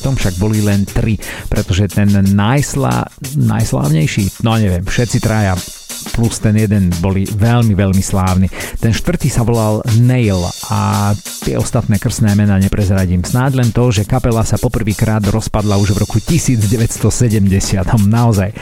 [0.00, 1.20] však boli len tri,
[1.52, 3.04] pretože ten najsla,
[3.36, 5.52] najslávnejší, no neviem, všetci traja
[6.14, 8.50] plus ten jeden boli veľmi, veľmi slávni.
[8.82, 10.38] Ten štvrtý sa volal Nail
[10.68, 13.22] a tie ostatné krstné mená neprezradím.
[13.22, 16.66] Snáď len to, že kapela sa poprvýkrát rozpadla už v roku 1970.
[18.06, 18.50] Naozaj.
[18.50, 18.56] E,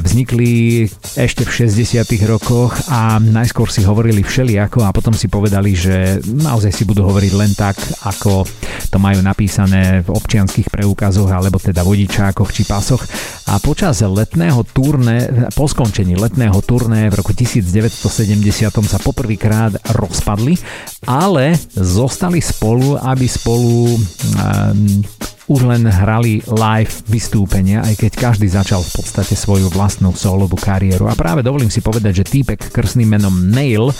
[0.00, 0.84] vznikli
[1.16, 6.72] ešte v 60 rokoch a najskôr si hovorili všelijako a potom si povedali, že naozaj
[6.72, 8.44] si budú hovoriť len tak, ako
[8.90, 13.02] to majú napísané v občianských preukazoch alebo teda vodičákoch či pasoch.
[13.50, 20.54] A počas letného turné, po skončení letného turné v roku 1970 sa poprvýkrát rozpadli,
[21.02, 25.02] ale zostali spolu, aby spolu um,
[25.50, 31.10] už len hrali live vystúpenia, aj keď každý začal v podstate svoju vlastnú solovú kariéru.
[31.10, 33.94] A práve dovolím si povedať, že týpek krstným menom Nail, e,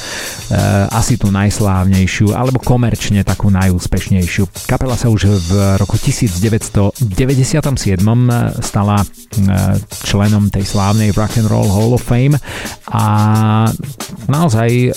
[0.95, 4.71] asi tú najslávnejšiu, alebo komerčne takú najúspešnejšiu.
[4.71, 7.03] Kapela sa už v roku 1997
[8.63, 9.07] stala e,
[10.07, 12.39] členom tej slávnej Rock and Roll Hall of Fame
[12.95, 13.05] a
[14.31, 14.91] naozaj e,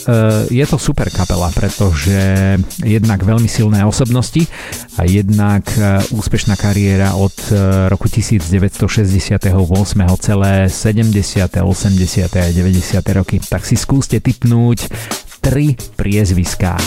[0.54, 2.14] je to super kapela, pretože
[2.86, 4.46] jednak veľmi silné osobnosti
[4.96, 9.42] a jednak e, úspešná kariéra od e, roku 1968.
[10.22, 12.38] celé 70., 80.
[12.38, 13.18] a 90.
[13.18, 13.42] roky.
[13.42, 14.88] Tak si skúste typnúť
[15.42, 16.78] tri priezviská.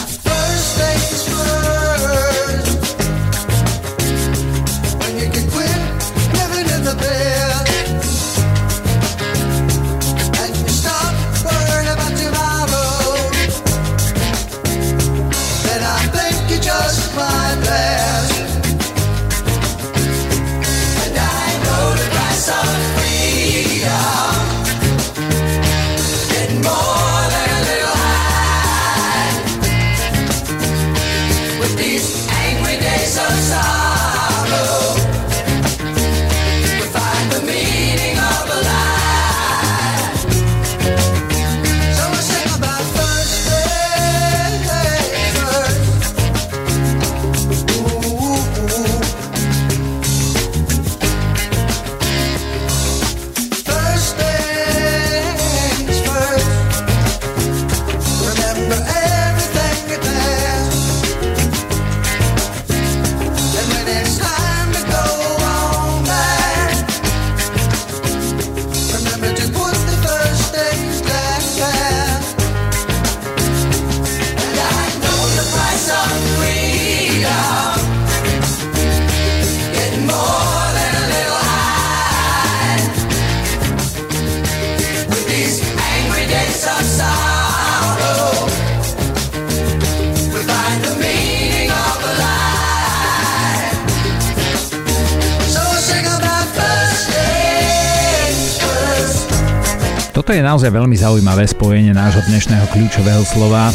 [100.27, 103.71] Toto je naozaj veľmi zaujímavé spojenie nášho dnešného kľúčového slova.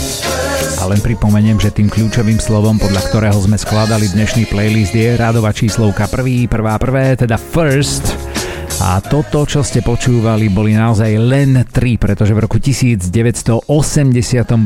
[0.75, 5.55] A len pripomeniem, že tým kľúčovým slovom, podľa ktorého sme skladali dnešný playlist je rádová
[5.55, 8.03] číslovka prvý, prvá, prvé, teda first.
[8.83, 13.63] A toto, čo ste počúvali, boli naozaj len tri, pretože v roku 1980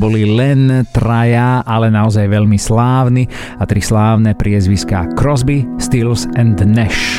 [0.01, 3.29] boli len traja, ale naozaj veľmi slávni
[3.61, 7.14] a tri slávne priezviská Crosby, Stills and Nash.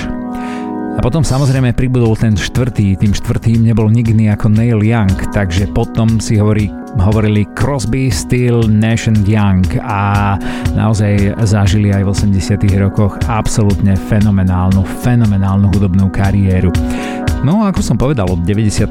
[0.96, 6.16] A potom samozrejme pribudol ten štvrtý, tým štvrtým nebol nikdy ako Neil Young, takže potom
[6.16, 10.34] si hovorí, hovorili Crosby, Still, Nash Young a
[10.72, 16.72] naozaj zažili aj v 80 rokoch absolútne fenomenálnu, fenomenálnu hudobnú kariéru.
[17.46, 18.90] No ako som povedal, od 97.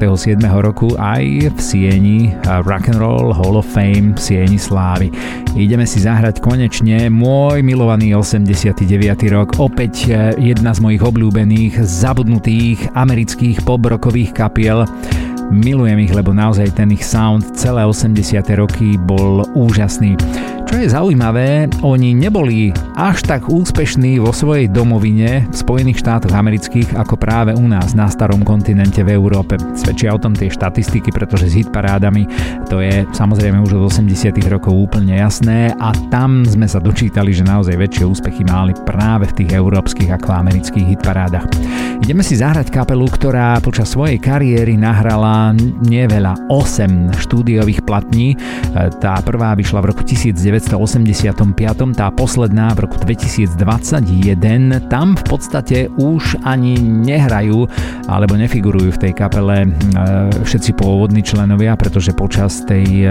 [0.64, 2.32] roku aj v Sieni
[2.64, 5.12] Rock and Roll Hall of Fame Sieni Slávy.
[5.60, 8.80] Ideme si zahrať konečne môj milovaný 89.
[9.28, 14.88] rok, opäť e, jedna z mojich obľúbených, zabudnutých amerických pop-rockových kapiel.
[15.52, 18.40] Milujem ich, lebo naozaj ten ich sound celé 80.
[18.56, 20.16] roky bol úžasný.
[20.66, 26.92] Čo je zaujímavé, oni neboli až tak úspešní vo svojej domovine v Spojených štátoch amerických
[26.92, 29.56] ako práve u nás na starom kontinente v Európe.
[29.72, 32.28] Svedčia o tom tie štatistiky, pretože s hitparádami
[32.68, 37.46] to je samozrejme už od 80 rokov úplne jasné a tam sme sa dočítali, že
[37.46, 41.46] naozaj väčšie úspechy mali práve v tých európskych ako amerických hitparádach.
[42.04, 45.56] Ideme si zahrať kapelu, ktorá počas svojej kariéry nahrala
[45.88, 48.36] neveľa 8 štúdiových platní.
[49.00, 55.92] Tá prvá vyšla v roku 19 1985, tá posledná v roku 2021, tam v podstate
[56.00, 57.68] už ani nehrajú
[58.08, 59.68] alebo nefigurujú v tej kapele e,
[60.42, 63.10] všetci pôvodní členovia, pretože počas tej e,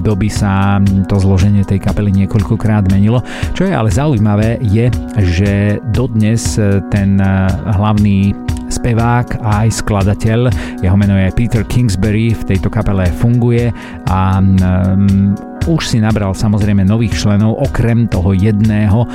[0.00, 0.78] doby sa
[1.10, 3.24] to zloženie tej kapely niekoľkokrát menilo.
[3.52, 4.86] Čo je ale zaujímavé je,
[5.18, 7.18] že dodnes e, ten
[7.64, 8.34] hlavný
[8.74, 10.40] spevák a aj skladateľ,
[10.82, 13.70] jeho meno je Peter Kingsbury, v tejto kapele funguje
[14.10, 15.32] a um,
[15.64, 19.08] už si nabral samozrejme nových členov, okrem toho jedného, e,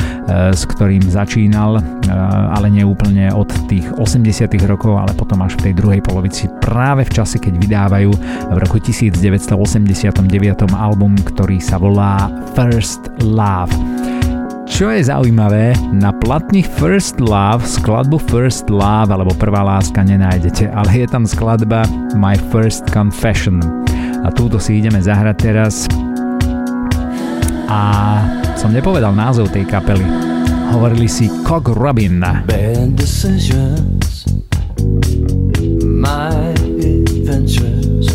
[0.54, 1.82] s ktorým začínal, e,
[2.56, 7.06] ale nie úplne od tých 80 rokov, ale potom až v tej druhej polovici práve
[7.06, 8.12] v čase, keď vydávajú
[8.50, 13.74] v roku 1989 album, ktorý sa volá First Love.
[14.70, 21.04] Čo je zaujímavé, na platných First Love skladbu First Love alebo Prvá láska nenájdete, ale
[21.04, 21.84] je tam skladba
[22.14, 23.60] My First Confession.
[24.24, 25.90] A túto si ideme zahrať teraz
[27.70, 27.82] a
[28.58, 30.02] som nepovedal názov tej kapely.
[30.74, 32.18] Hovorili si Cog Robin.
[32.50, 34.26] Bad decisions,
[35.82, 38.10] my adventures,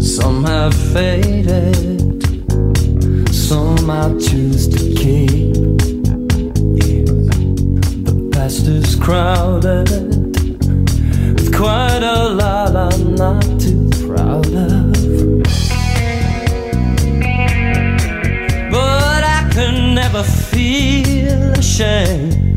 [0.00, 2.24] some have faded,
[3.28, 5.52] some I choose to keep.
[8.08, 9.92] The past is crowded
[11.36, 14.87] with quite a lot I'm not too proud of.
[19.94, 22.47] Never feel ashamed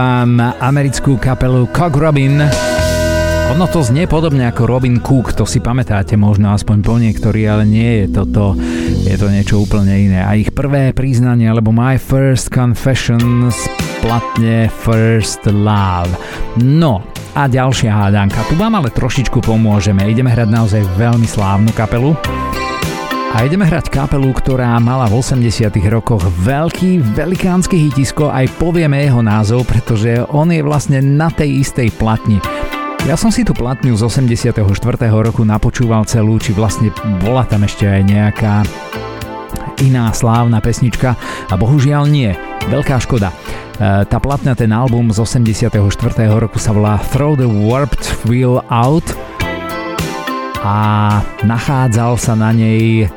[0.00, 2.40] vám americkú kapelu Cock Robin.
[3.52, 7.68] Ono to znie podobne ako Robin Cook, to si pamätáte možno aspoň po niektorí, ale
[7.68, 8.56] nie je toto,
[9.04, 10.24] je to niečo úplne iné.
[10.24, 13.52] A ich prvé priznanie, alebo My First Confession
[14.00, 16.16] platne First Love.
[16.64, 17.04] No,
[17.36, 18.40] a ďalšia hádanka.
[18.48, 20.08] Tu vám ale trošičku pomôžeme.
[20.08, 22.39] Ideme hrať naozaj veľmi slávnu kapelu.
[23.30, 29.22] A ideme hrať kapelu, ktorá mala v 80 rokoch veľký, velikánsky hitisko, aj povieme jeho
[29.22, 32.42] názov, pretože on je vlastne na tej istej platni.
[33.06, 34.60] Ja som si tú platňu z 84.
[35.08, 36.90] roku napočúval celú, či vlastne
[37.22, 38.54] bola tam ešte aj nejaká
[39.80, 41.16] iná slávna pesnička
[41.48, 42.34] a bohužiaľ nie.
[42.68, 43.32] Veľká škoda.
[43.32, 45.70] E, tá platňa, ten album z 84.
[46.36, 49.06] roku sa volá Throw the Warped Wheel Out
[50.60, 50.76] a
[51.40, 53.08] nachádzal sa na nej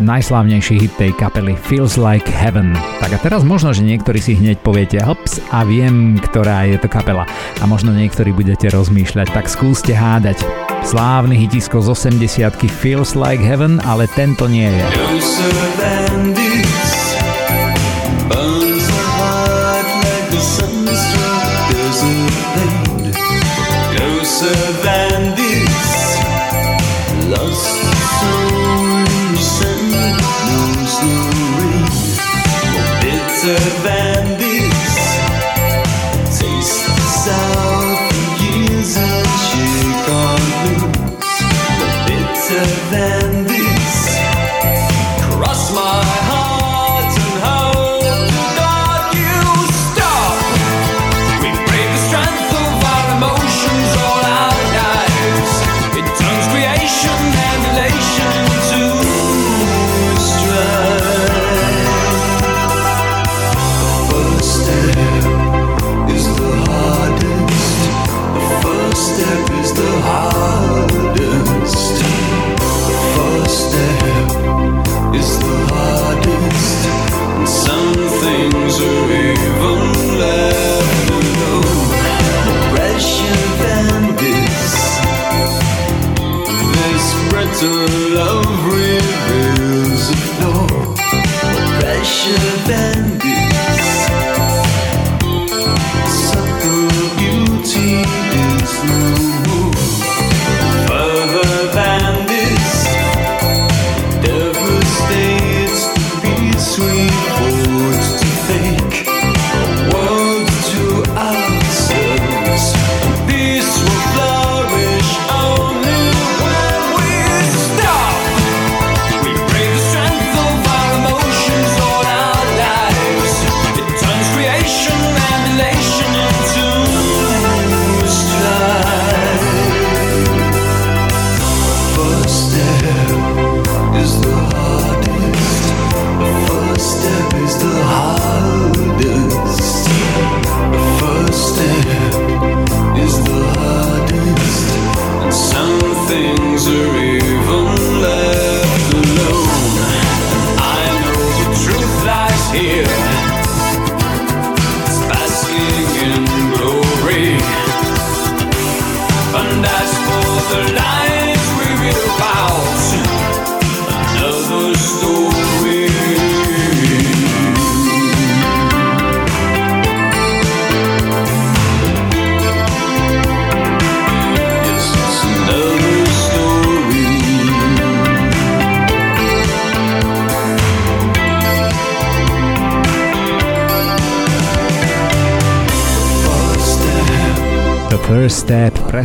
[0.00, 2.74] najslávnejší hit tej kapely Feels Like Heaven.
[3.02, 6.88] Tak a teraz možno, že niektorí si hneď poviete hops a viem, ktorá je to
[6.90, 7.26] kapela.
[7.58, 10.42] A možno niektorí budete rozmýšľať, tak skúste hádať.
[10.86, 14.86] Slávny hitisko z 80 Feels Like Heaven, ale tento nie je.
[15.20, 16.87] Step,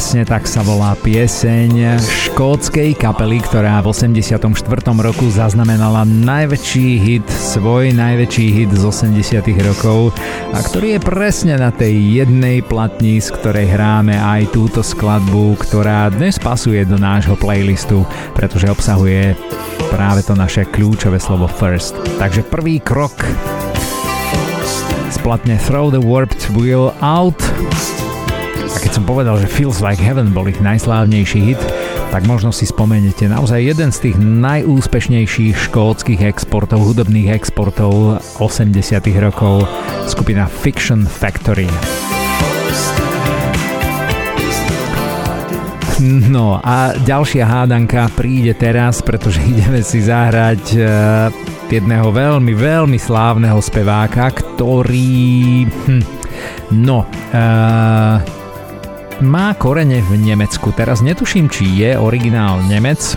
[0.03, 1.95] presne tak sa volá pieseň
[2.27, 4.35] škótskej kapely, ktorá v 84.
[4.99, 10.11] roku zaznamenala najväčší hit, svoj najväčší hit z 80 rokov
[10.51, 16.11] a ktorý je presne na tej jednej platni, z ktorej hráme aj túto skladbu, ktorá
[16.11, 18.03] dnes pasuje do nášho playlistu,
[18.35, 19.39] pretože obsahuje
[19.87, 21.95] práve to naše kľúčové slovo first.
[22.19, 23.15] Takže prvý krok
[25.15, 27.39] splatne Throw the Warped Wheel Out
[28.83, 31.61] keď som povedal, že Feels Like Heaven bol ich najslávnejší hit,
[32.11, 38.75] tak možno si spomeniete naozaj jeden z tých najúspešnejších škótskych exportov, hudobných exportov 80
[39.23, 39.63] rokov,
[40.11, 41.71] skupina Fiction Factory.
[46.03, 51.31] No a ďalšia hádanka príde teraz, pretože ideme si zahrať uh,
[51.71, 55.63] jedného veľmi, veľmi slávneho speváka, ktorý...
[55.87, 56.23] Hm,
[56.73, 58.42] No, uh,
[59.23, 60.75] má korene v Nemecku.
[60.75, 63.15] Teraz netuším, či je originál Nemec,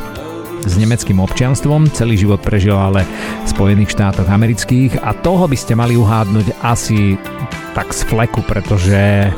[0.66, 3.06] s nemeckým občianstvom, celý život prežil ale
[3.42, 7.14] v Spojených štátoch amerických a toho by ste mali uhádnuť asi
[7.70, 9.30] tak z fleku, pretože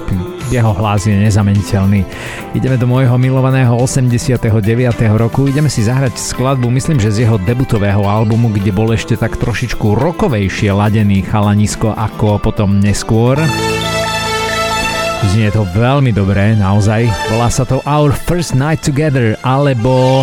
[0.49, 2.07] jeho hlas je nezameniteľný.
[2.57, 4.41] Ideme do môjho milovaného 89.
[5.19, 9.37] roku, ideme si zahrať skladbu, myslím, že z jeho debutového albumu, kde bol ešte tak
[9.37, 13.37] trošičku rokovejšie ladený chalanisko ako potom neskôr.
[15.27, 17.11] Znie to veľmi dobré, naozaj.
[17.35, 20.23] Volá sa to Our First Night Together, alebo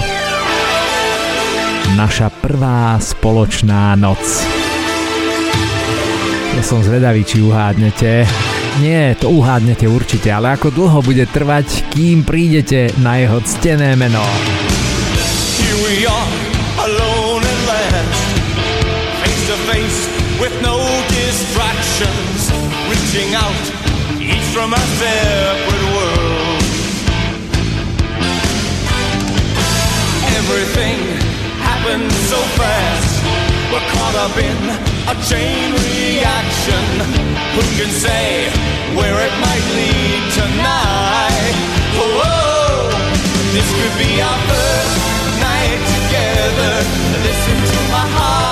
[1.94, 4.20] Naša prvá spoločná noc.
[6.58, 8.28] Ja som zvedavý, či uhádnete.
[8.84, 14.26] Nie, to uhádnete určite, ale ako dlho bude trvať, kým prídete na jeho ctené meno.
[15.56, 16.36] Here we are,
[16.84, 18.28] alone at last,
[19.24, 20.02] face to face
[20.42, 20.76] with no
[21.16, 22.52] distractions,
[22.92, 23.75] reaching out,
[24.56, 26.72] from our separate worlds.
[30.40, 30.98] Everything
[31.60, 33.12] happened so fast.
[33.68, 34.60] We're caught up in
[35.12, 36.86] a chain reaction.
[37.56, 38.48] Who can say
[38.96, 41.56] where it might lead tonight?
[42.00, 42.96] Whoa,
[43.52, 44.96] this could be our first
[45.44, 46.74] night together.
[47.28, 48.45] Listen to my heart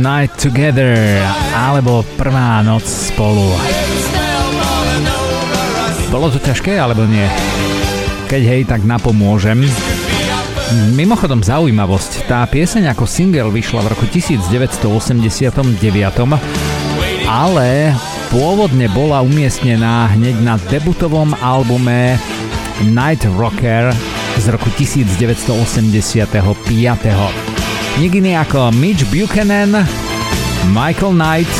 [0.00, 1.20] Night Together
[1.52, 3.52] alebo Prvá noc spolu.
[6.08, 7.28] Bolo to ťažké alebo nie?
[8.24, 9.60] Keď hej, tak napomôžem.
[10.96, 15.84] Mimochodom zaujímavosť, tá pieseň ako single vyšla v roku 1989,
[17.28, 17.92] ale
[18.32, 22.16] pôvodne bola umiestnená hneď na debutovom albume
[22.88, 23.92] Night Rocker
[24.40, 27.49] z roku 1985.
[27.98, 29.74] Nik iný ako Mitch Buchanan,
[30.70, 31.50] Michael Knight,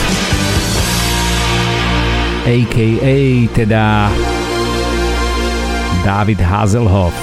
[2.47, 3.17] a.k.a.
[3.51, 4.07] teda
[6.07, 7.17] David Hazelhoff.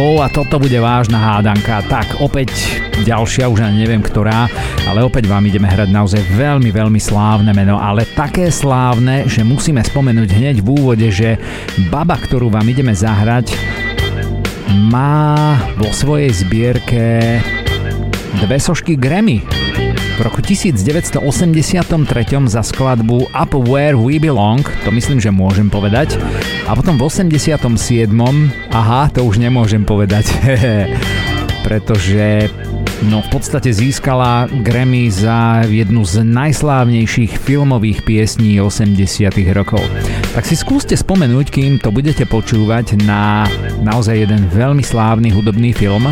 [0.00, 1.84] O, a toto bude vážna hádanka.
[1.84, 4.48] Tak, opäť ďalšia, už ani neviem ktorá,
[4.88, 9.84] ale opäť vám ideme hrať naozaj veľmi, veľmi slávne meno, ale také slávne, že musíme
[9.84, 11.36] spomenúť hneď v úvode, že
[11.92, 13.52] baba, ktorú vám ideme zahrať,
[14.72, 17.38] má vo svojej zbierke
[18.42, 19.42] dve sošky Grammy.
[20.16, 21.24] V roku 1983
[22.46, 26.20] za skladbu Up Where We Belong, to myslím, že môžem povedať,
[26.68, 28.12] a potom v 87.
[28.70, 30.28] aha, to už nemôžem povedať.
[31.60, 32.48] pretože
[33.06, 39.80] no v podstate získala Grammy za jednu z najslávnejších filmových piesní 80 rokov.
[40.36, 43.46] Tak si skúste spomenúť, kým to budete počúvať na
[43.80, 46.08] naozaj jeden veľmi slávny hudobný film,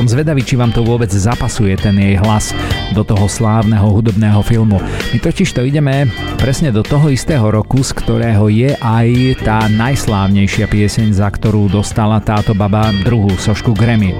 [0.00, 2.56] som zvedavý, či vám to vôbec zapasuje ten jej hlas
[2.94, 4.78] do toho slávneho hudobného filmu.
[5.12, 6.08] My totiž to ideme
[6.40, 9.08] presne do toho istého roku, z ktorého je aj
[9.44, 14.16] tá najslávnejšia pieseň, za ktorú dostala táto baba druhú sošku Grammy.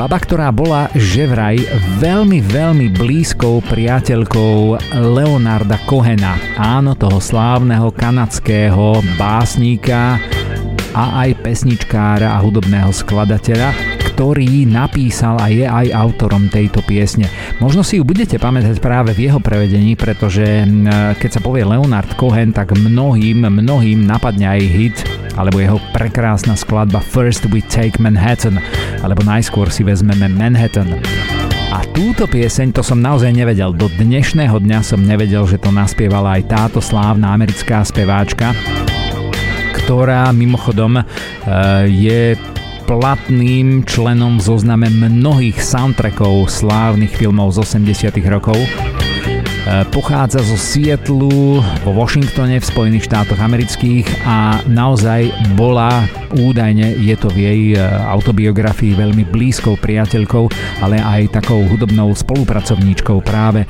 [0.00, 1.60] Baba, ktorá bola že vraj
[2.00, 6.40] veľmi, veľmi blízkou priateľkou Leonarda Cohena.
[6.56, 10.16] Áno, toho slávneho kanadského básnika
[10.96, 13.76] a aj pesničkára a hudobného skladateľa,
[14.16, 17.28] ktorý napísal a je aj autorom tejto piesne.
[17.60, 20.64] Možno si ju budete pamätať práve v jeho prevedení, pretože
[21.20, 24.96] keď sa povie Leonard Cohen, tak mnohým, mnohým napadne aj hit
[25.40, 28.60] alebo jeho prekrásna skladba First We Take Manhattan,
[29.00, 31.00] alebo najskôr si vezmeme Manhattan.
[31.72, 33.72] A túto pieseň to som naozaj nevedel.
[33.72, 38.52] Do dnešného dňa som nevedel, že to naspievala aj táto slávna americká speváčka,
[39.80, 41.02] ktorá mimochodom e,
[41.88, 42.36] je
[42.90, 48.58] platným členom v zozname mnohých soundtrackov slávnych filmov z 80 rokov.
[49.60, 57.12] E, pochádza zo Seattleu vo Washingtone v Spojených štátoch amerických a naozaj bola údajne, je
[57.20, 60.48] to v jej e, autobiografii veľmi blízkou priateľkou,
[60.80, 63.66] ale aj takou hudobnou spolupracovníčkou práve e,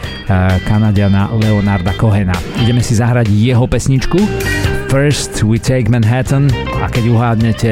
[0.62, 2.38] Kanadiana Leonarda Cohena.
[2.62, 4.18] Ideme si zahrať jeho pesničku
[4.86, 7.70] First We Take Manhattan a keď uhádnete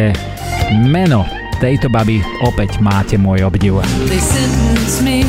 [0.90, 1.22] meno
[1.62, 3.78] tejto baby, opäť máte môj obdiv.
[4.10, 4.18] They
[5.06, 5.22] me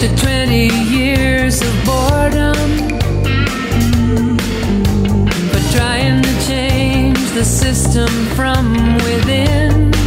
[0.00, 1.07] to 20
[1.48, 2.88] years of boredom.
[5.52, 9.97] But trying to change the system from within.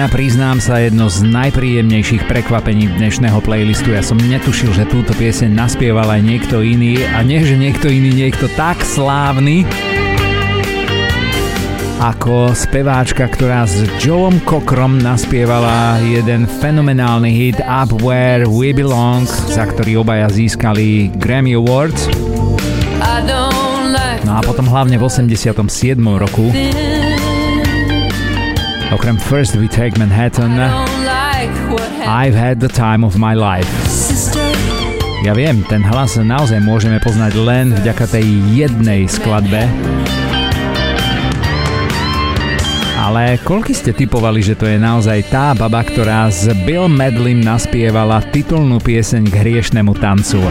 [0.00, 3.92] Mňa, priznám sa, jedno z najpríjemnejších prekvapení dnešného playlistu.
[3.92, 8.08] Ja som netušil, že túto pieseň naspieval aj niekto iný a nie, že niekto iný,
[8.08, 9.68] niekto tak slávny
[12.00, 19.68] ako speváčka, ktorá s Joeom Cockrom naspievala jeden fenomenálny hit Up Where We Belong, za
[19.68, 22.08] ktorý obaja získali Grammy Awards.
[24.24, 26.00] No a potom hlavne v 87.
[26.00, 26.48] roku
[28.90, 30.58] Okrem First We Take Manhattan,
[32.10, 33.70] I've had the time of my life.
[35.22, 39.70] Ja viem, ten hlas naozaj môžeme poznať len vďaka tej jednej skladbe.
[42.98, 48.18] Ale koľky ste typovali, že to je naozaj tá baba, ktorá s Bill Medlin naspievala
[48.34, 50.42] titulnú pieseň k hriešnemu tancu?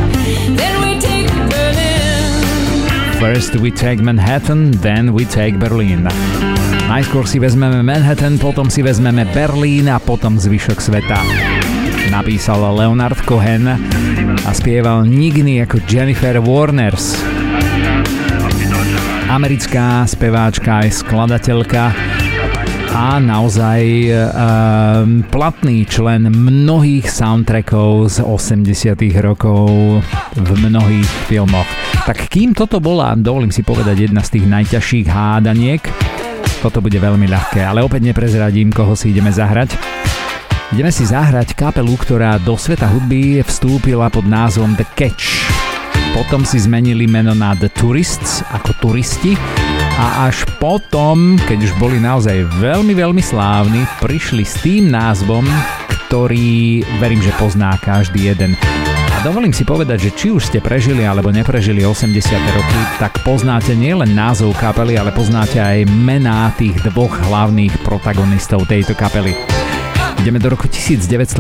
[3.20, 6.08] First we take Manhattan, then we take Berlin.
[6.88, 11.20] Najskôr si vezmeme Manhattan, potom si vezmeme Berlín a potom zvyšok sveta.
[12.16, 13.68] Napísal Leonard Cohen
[14.48, 17.20] a spieval nikdy ako Jennifer Warners.
[19.28, 21.92] Americká speváčka aj skladateľka
[23.00, 29.72] a naozaj uh, platný člen mnohých soundtrackov z 80 rokov
[30.36, 31.64] v mnohých filmoch.
[32.04, 35.80] Tak kým toto bola, dovolím si povedať, jedna z tých najťažších hádaniek,
[36.60, 39.80] toto bude veľmi ľahké, ale opäť neprezradím, koho si ideme zahrať.
[40.76, 45.48] Ideme si zahrať kapelu, ktorá do sveta hudby vstúpila pod názvom The Catch.
[46.12, 49.40] Potom si zmenili meno na The Tourists ako turisti
[50.00, 55.44] a až potom, keď už boli naozaj veľmi, veľmi slávni, prišli s tým názvom,
[56.08, 58.56] ktorý verím, že pozná každý jeden.
[59.12, 62.16] A dovolím si povedať, že či už ste prežili alebo neprežili 80.
[62.32, 68.96] roky, tak poznáte nielen názov kapely, ale poznáte aj mená tých dvoch hlavných protagonistov tejto
[68.96, 69.36] kapely.
[70.24, 71.36] Ideme do roku 1983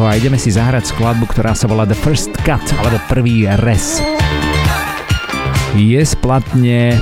[0.00, 4.00] a ideme si zahrať skladbu, ktorá sa volá The First Cut, alebo prvý res.
[5.76, 6.96] Je splatne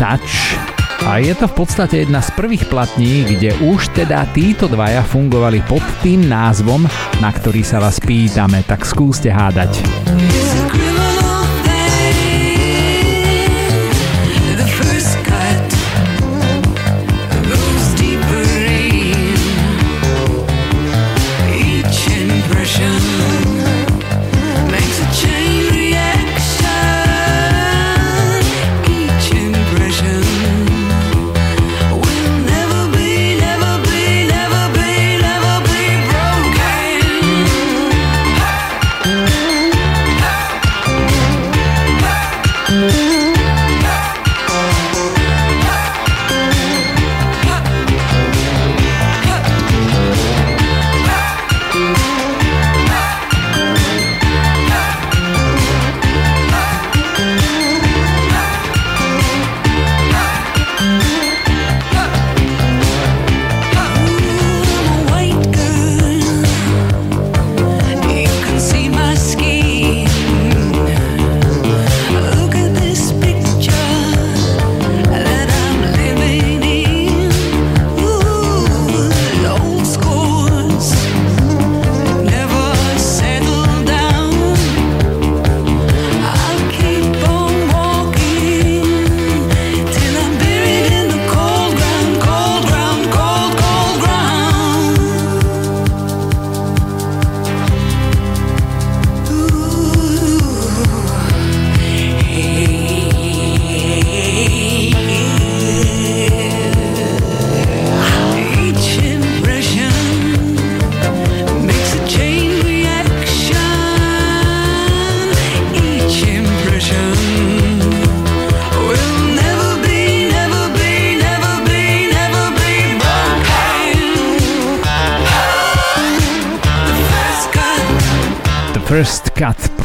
[0.00, 0.56] Touch
[1.04, 5.60] a je to v podstate jedna z prvých platní, kde už teda títo dvaja fungovali
[5.68, 6.88] pod tým názvom,
[7.20, 9.80] na ktorý sa vás pýtame, tak skúste hádať.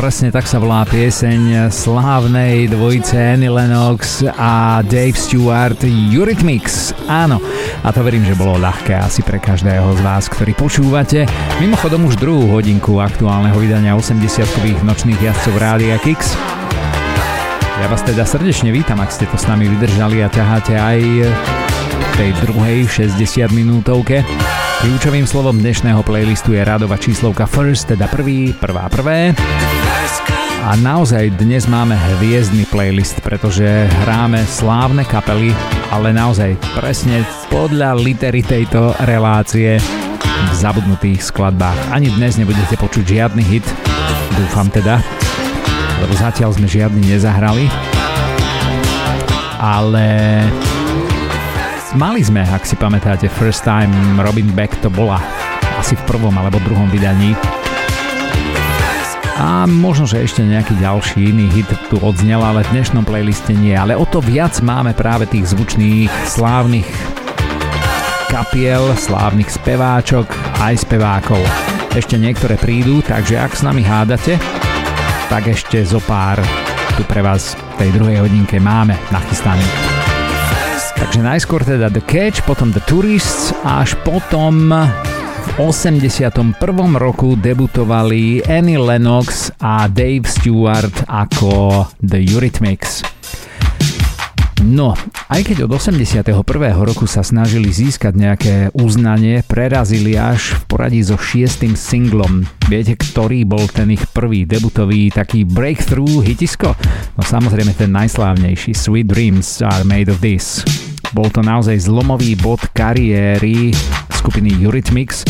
[0.05, 6.93] Presne tak sa volá pieseň slávnej dvojice Annie Lennox a Dave Stewart Eurythmics.
[7.09, 7.41] Áno,
[7.81, 11.25] a to verím, že bolo ľahké asi pre každého z vás, ktorý počúvate.
[11.57, 16.37] Mimochodom už druhú hodinku aktuálneho vydania 80-kových nočných jazdcov Rádia Kix.
[17.81, 20.99] Ja vás teda srdečne vítam, ak ste to s nami vydržali a ťaháte aj
[22.13, 24.21] tej druhej 60 minútovke.
[24.85, 29.33] Kľúčovým slovom dnešného playlistu je radová číslovka First, teda prvý, prvá, prvé.
[30.65, 35.53] A naozaj dnes máme hviezdny playlist, pretože hráme slávne kapely,
[35.93, 37.21] ale naozaj presne
[37.53, 39.77] podľa litery tejto relácie
[40.17, 41.93] v zabudnutých skladbách.
[41.93, 43.61] Ani dnes nebudete počuť žiadny hit,
[44.41, 45.05] dúfam teda,
[46.01, 47.69] lebo zatiaľ sme žiadny nezahrali.
[49.61, 50.41] Ale
[51.93, 55.21] mali sme, ak si pamätáte, First Time Robin Beck to bola
[55.77, 57.37] asi v prvom alebo druhom vydaní
[59.35, 63.75] a možno, že ešte nejaký ďalší iný hit tu odznel, ale v dnešnom playliste nie.
[63.75, 66.87] Ale o to viac máme práve tých zvučných, slávnych
[68.31, 70.31] kapiel, slávnych speváčok
[70.63, 71.43] aj spevákov.
[71.91, 74.39] Ešte niektoré prídu, takže ak s nami hádate,
[75.27, 76.39] tak ešte zo pár
[76.95, 79.67] tu pre vás v tej druhej hodinke máme nachystaný.
[80.95, 84.71] Takže najskôr teda The Catch, potom The Tourists a až potom
[85.61, 86.57] 81.
[86.97, 93.05] roku debutovali Annie Lennox a Dave Stewart ako The Eurythmics.
[94.65, 94.97] No,
[95.29, 96.25] aj keď od 81.
[96.81, 102.49] roku sa snažili získať nejaké uznanie, prerazili až v poradí so šiestým singlom.
[102.65, 106.73] Viete, ktorý bol ten ich prvý debutový taký breakthrough hitisko?
[107.13, 110.65] No samozrejme ten najslávnejší Sweet Dreams are made of this.
[111.13, 113.69] Bol to naozaj zlomový bod kariéry
[114.25, 115.21] skupiny Eurythmics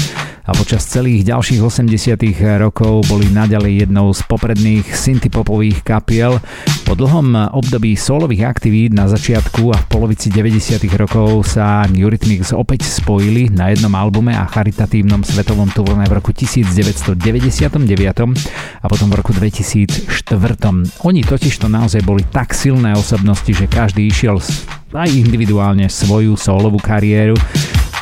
[0.48, 2.16] a počas celých ďalších 80
[2.64, 6.40] rokov boli naďalej jednou z popredných syntypopových kapiel.
[6.88, 12.88] Po dlhom období solových aktivít na začiatku a v polovici 90 rokov sa Eurythmics opäť
[12.88, 17.20] spojili na jednom albume a charitatívnom svetovom turné v roku 1999
[18.80, 20.08] a potom v roku 2004.
[21.04, 24.40] Oni totiž to naozaj boli tak silné osobnosti, že každý išiel
[24.96, 27.36] aj individuálne svoju solovú kariéru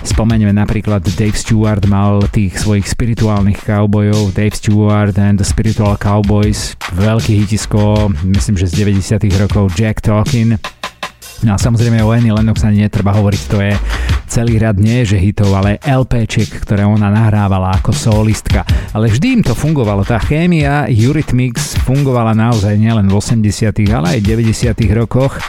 [0.04, 6.76] Spomeňme napríklad Dave Stewart mal tých svojich spirituálnych cowboyov, Dave Stewart and the Spiritual Cowboys,
[6.92, 10.60] veľký hitisko, myslím, že z 90 rokov Jack Talkin.
[11.48, 13.72] No a samozrejme o Annie Lennox ani netreba hovoriť, to je
[14.28, 18.68] celý rad nie že hitov, ale LPček, ktoré ona nahrávala ako solistka.
[18.92, 24.20] Ale vždy im to fungovalo, tá chémia Eurythmics fungovala naozaj nielen v 80 ale aj
[24.20, 25.40] 90 rokoch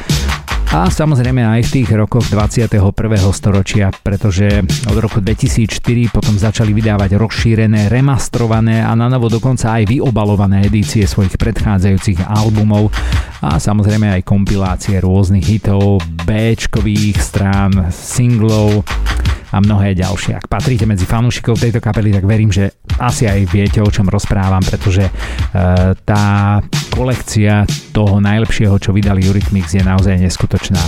[0.75, 2.83] a samozrejme aj v tých rokoch 21.
[3.31, 4.59] storočia, pretože
[4.91, 5.79] od roku 2004
[6.11, 12.91] potom začali vydávať rozšírené, remastrované a na novo dokonca aj vyobalované edície svojich predchádzajúcich albumov
[13.39, 16.59] a samozrejme aj kompilácie rôznych hitov, b
[17.22, 18.83] strán, singlov
[19.55, 20.42] a mnohé ďalšie.
[20.42, 24.59] Ak patríte medzi fanúšikov tejto kapely, tak verím, že asi aj viete, o čom rozprávam,
[24.66, 25.12] pretože e,
[26.02, 26.59] tá
[26.90, 27.62] kolekcia
[27.94, 30.82] toho najlepšieho, čo vydali Eurythmics je naozaj neskutočná.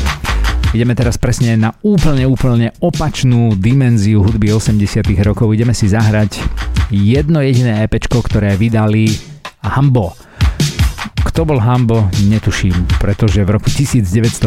[0.74, 5.54] Ideme teraz presne na úplne, úplne opačnú dimenziu hudby 80 rokov.
[5.54, 6.42] Ideme si zahrať
[6.90, 9.14] jedno jediné EP, ktoré vydali
[9.62, 10.25] Hambo.
[11.26, 14.46] Kto bol Hambo, netuším, pretože v roku 1985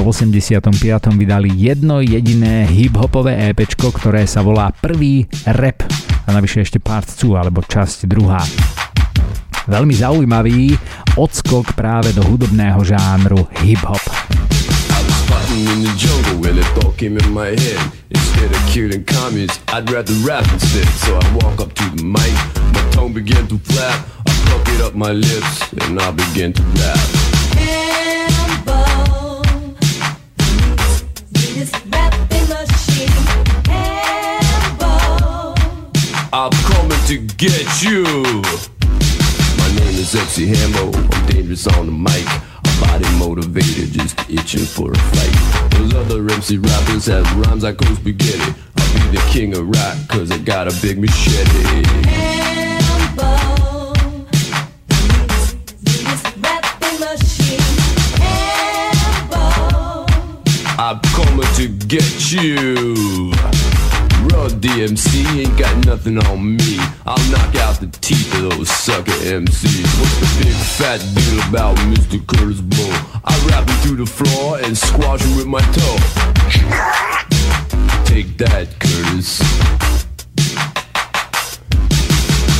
[1.11, 5.84] vydali jedno jediné hip-hopové EP, ktoré sa volá Prvý rap
[6.23, 8.39] a navyše ešte part 2 alebo časť druhá.
[9.68, 10.80] Veľmi zaujímavý
[11.19, 14.01] odskok práve do hudobného žánru hip-hop.
[15.49, 17.91] in the jungle when the thought came in my head.
[18.11, 20.88] Instead of killing comments, I'd rather rap instead.
[21.03, 21.73] So I walk up
[24.99, 26.61] my lips and I began to.
[27.55, 28.73] Hambo,
[36.34, 38.03] I'm coming to get you.
[39.57, 40.91] My name is MC Hambo.
[40.91, 42.27] I'm dangerous on the mic.
[42.27, 45.71] A body motivated, just itching for a fight.
[45.71, 48.53] Those other MC rappers have rhymes like cool spaghetti.
[48.76, 52.38] I'll be the king of rap, cause I got a big machete.
[61.89, 63.31] Get you.
[64.29, 66.77] Run DMC ain't got nothing on me.
[67.03, 69.99] I'll knock out the teeth of those sucker MCs.
[69.99, 72.21] What's the big fat deal about Mr.
[72.27, 72.91] Curtis Blow?
[73.25, 75.97] I rap him through the floor and squash him with my toe.
[78.05, 79.39] Take that, Curtis.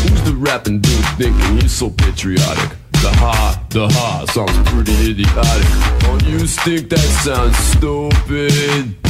[0.10, 2.76] Who's the rapping dude thinking you're so patriotic?
[2.94, 6.00] The ha, the ha sounds pretty idiotic.
[6.00, 9.09] Don't you think that sounds stupid?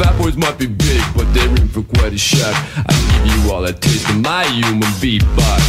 [0.00, 2.54] Fat boys might be big, but they're in for quite a shock.
[2.88, 5.60] I give you all a taste of my human beatbox.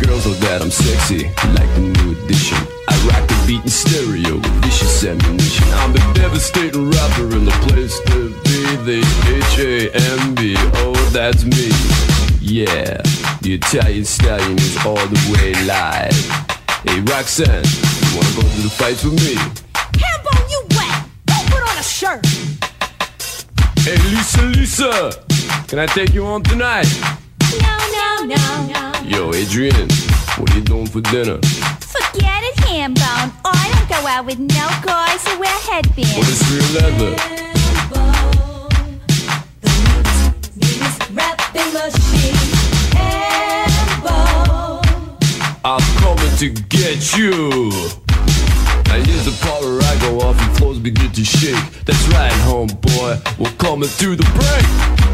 [0.00, 1.24] Girls know that I'm sexy,
[1.56, 2.58] like the new edition.
[2.88, 5.66] I rock beat in stereo with vicious ammunition.
[5.74, 8.98] I'm a devastating rapper in the place to be, the
[9.54, 10.56] H-A-M-B.
[10.82, 11.70] Oh, that's me.
[12.40, 13.00] Yeah,
[13.42, 16.12] the Italian stallion is all the way live.
[16.82, 19.36] Hey, Roxanne, you wanna go to the fights with me?
[19.94, 21.06] Hambo, you wet!
[21.26, 22.26] Don't put on a shirt!
[23.86, 25.24] Hey, Lisa, Lisa!
[25.68, 26.88] Can I take you home tonight?
[27.62, 28.92] No, no, no, no.
[29.04, 29.88] Yo, Adrian,
[30.36, 31.38] what are you doing for dinner?
[31.80, 32.35] Forget
[32.76, 33.32] it, Hambone.
[33.44, 36.16] I don't go out with no guys who wear headbands.
[36.16, 37.16] What is real leather?
[45.64, 47.72] I'm coming to get you.
[48.88, 51.56] And here's the where I go off and floors begin to shake.
[51.84, 53.38] That's right, homeboy.
[53.38, 55.05] We're coming through the break.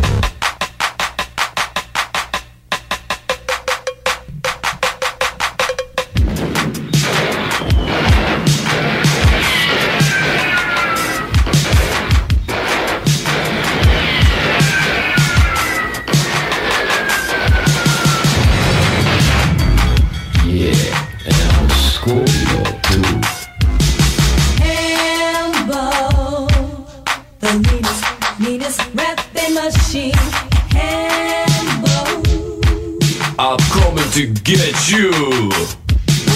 [34.57, 35.09] Get you.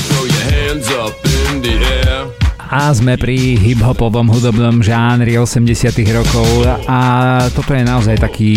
[0.09, 2.32] Throw your hands up in the air.
[2.66, 5.70] A sme pri hip-hopovom hudobnom žánri 80
[6.10, 7.01] rokov a
[7.55, 8.52] toto je naozaj taký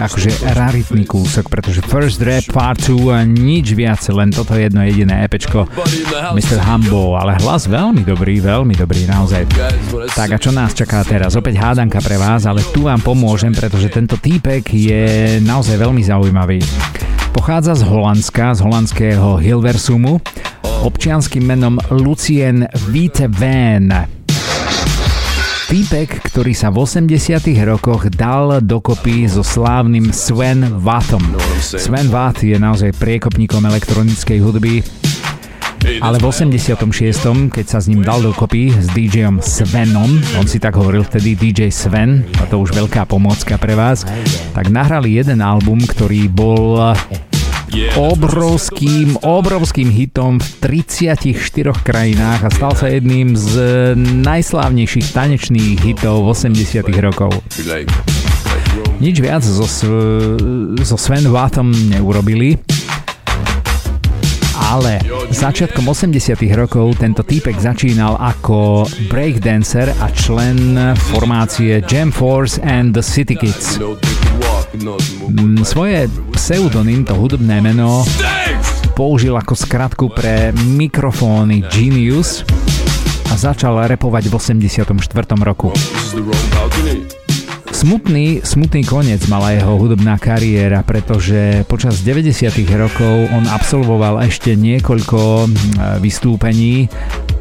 [0.00, 5.28] akože raritný kúsok, pretože First Rap Part 2 a nič viac, len toto jedno jediné
[5.28, 5.68] epečko
[6.32, 6.56] Mr.
[6.64, 9.44] Humbo, ale hlas veľmi dobrý, veľmi dobrý, naozaj.
[10.16, 11.36] Tak a čo nás čaká teraz?
[11.36, 15.04] Opäť hádanka pre vás, ale tu vám pomôžem, pretože tento týpek je
[15.44, 16.64] naozaj veľmi zaujímavý.
[17.34, 20.22] Pochádza z Holandska, z holandského Hilversumu
[20.86, 24.06] občianským menom Lucien Wiete Van.
[25.66, 27.10] Týpek, ktorý sa v 80
[27.66, 31.24] rokoch dal dokopy so slávnym Sven Wattom.
[31.58, 34.84] Sven Watt je naozaj priekopníkom elektronickej hudby,
[35.84, 37.52] ale v 86.
[37.52, 41.68] keď sa s ním dal dokopy s DJom Svenom, on si tak hovoril vtedy DJ
[41.68, 44.08] Sven, a to už veľká pomocka pre vás,
[44.56, 46.96] tak nahrali jeden album, ktorý bol
[47.98, 53.52] obrovským, obrovským hitom v 34 krajinách a stal sa jedným z
[54.24, 57.34] najslávnejších tanečných hitov 80 rokov.
[59.02, 59.66] Nič viac so,
[60.80, 62.62] so Sven Wattom neurobili,
[64.74, 64.98] ale
[65.30, 70.74] začiatkom 80 rokov tento týpek začínal ako breakdancer a člen
[71.14, 73.78] formácie Jam Force and the City Kids.
[75.30, 78.02] Mm, svoje pseudonym, to hudobné meno,
[78.98, 82.42] použil ako skratku pre mikrofóny Genius
[83.30, 84.90] a začal repovať v 84.
[85.46, 85.70] roku.
[87.74, 92.54] Smutný, smutný koniec mala jeho hudobná kariéra, pretože počas 90.
[92.78, 95.54] rokov on absolvoval ešte niekoľko mm,
[95.98, 96.86] vystúpení,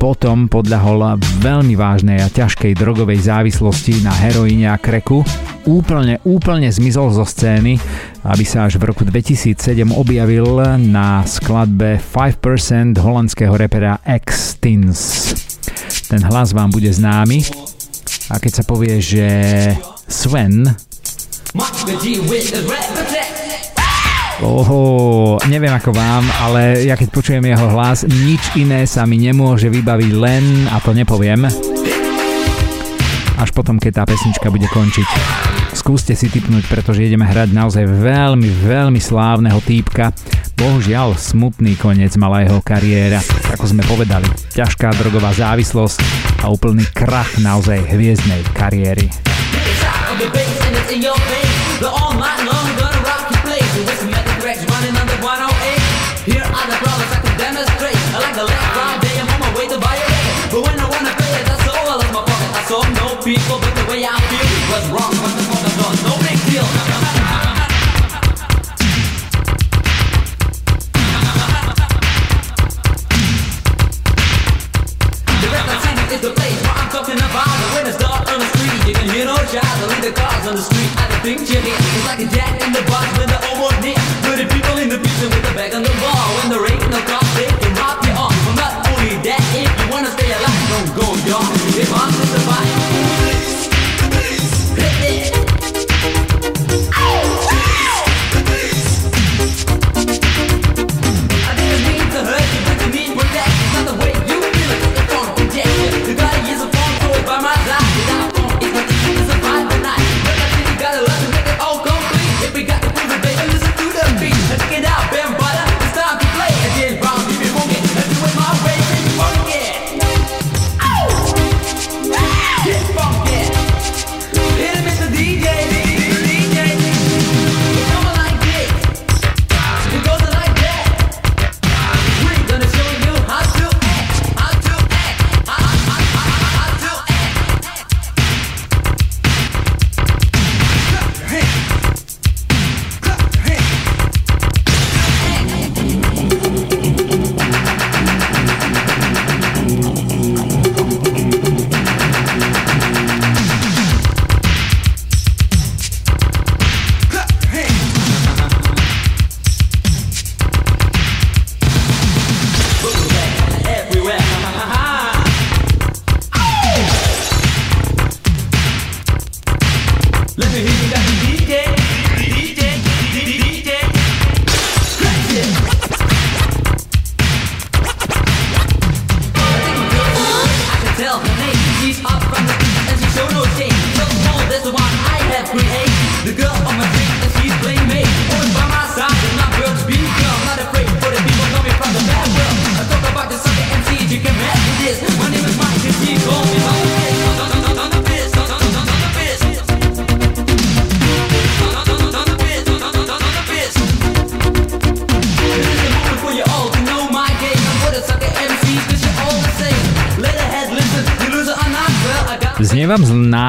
[0.02, 5.22] potom podľahol veľmi vážnej a ťažkej drogovej závislosti na heroíne a kreku
[5.70, 7.78] úplne, úplne zmizol zo scény,
[8.26, 9.54] aby sa až v roku 2007
[9.94, 15.30] objavil na skladbe 5% holandského repera X-Tins.
[16.10, 17.73] Ten hlas vám bude známy
[18.32, 19.28] a keď sa povie, že
[20.08, 20.68] Sven
[24.44, 29.72] Oho, neviem ako vám, ale ja keď počujem jeho hlas, nič iné sa mi nemôže
[29.72, 31.48] vybaviť len, a to nepoviem,
[33.44, 35.08] až potom, keď tá pesnička bude končiť.
[35.74, 40.14] Skúste si typnúť, pretože ideme hrať naozaj veľmi, veľmi slávneho týpka.
[40.58, 43.20] Bohužiaľ, smutný koniec mala jeho kariéra,
[43.54, 44.30] ako sme povedali.
[44.54, 45.98] Ťažká drogová závislosť
[46.44, 49.10] a úplný krach naozaj hviezdnej kariéry.
[63.04, 65.14] No people, but the way I feel was wrong.
[65.22, 66.83] What the fuck no big deal.
[79.54, 79.78] Child.
[79.82, 81.78] The lead the cars on the street, the things you hear.
[81.78, 84.02] It's like a jack in the box when the almost near.
[84.26, 86.73] Dirty people in the picture with the bag on the wall When there ain't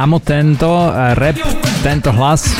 [0.05, 1.32] známo tento rap,
[1.81, 2.52] tento hlas?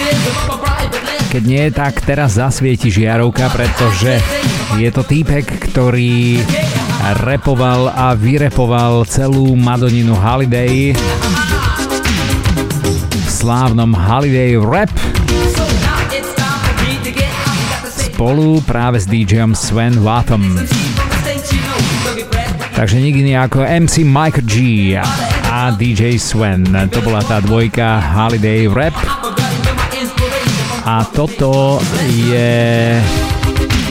[1.29, 4.17] Keď nie, tak teraz zasvieti žiarovka, pretože
[4.81, 6.41] je to týpek, ktorý
[7.21, 10.97] repoval a vyrepoval celú Madoninu Holiday
[13.13, 14.89] v slávnom Holiday Rap
[17.93, 20.49] spolu práve s DJom Sven Wattom.
[22.73, 24.97] Takže nikdy ako MC Mike G
[25.65, 26.69] a DJ Sven.
[26.93, 28.93] To bola tá dvojka Holiday Rap.
[30.85, 32.93] A toto je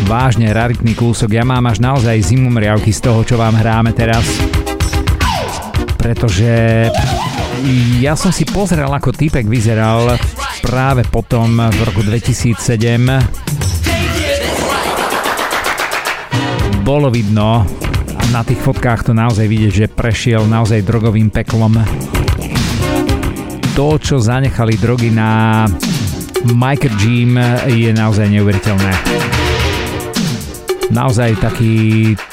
[0.06, 1.34] vážne raritný kúsok.
[1.34, 4.22] Ja mám až naozaj zimomriavky z toho, čo vám hráme teraz.
[5.98, 6.94] Pretože
[7.98, 10.14] ja som si pozrel, ako týpek vyzeral
[10.62, 12.54] práve potom v roku 2007.
[16.86, 17.66] Bolo vidno,
[18.34, 21.78] na tých fotkách to naozaj vidieť, že prešiel naozaj drogovým peklom.
[23.78, 25.64] To, čo zanechali drogy na
[26.50, 27.38] Michael Jim
[27.70, 28.92] je naozaj neuveriteľné.
[30.90, 31.74] Naozaj taký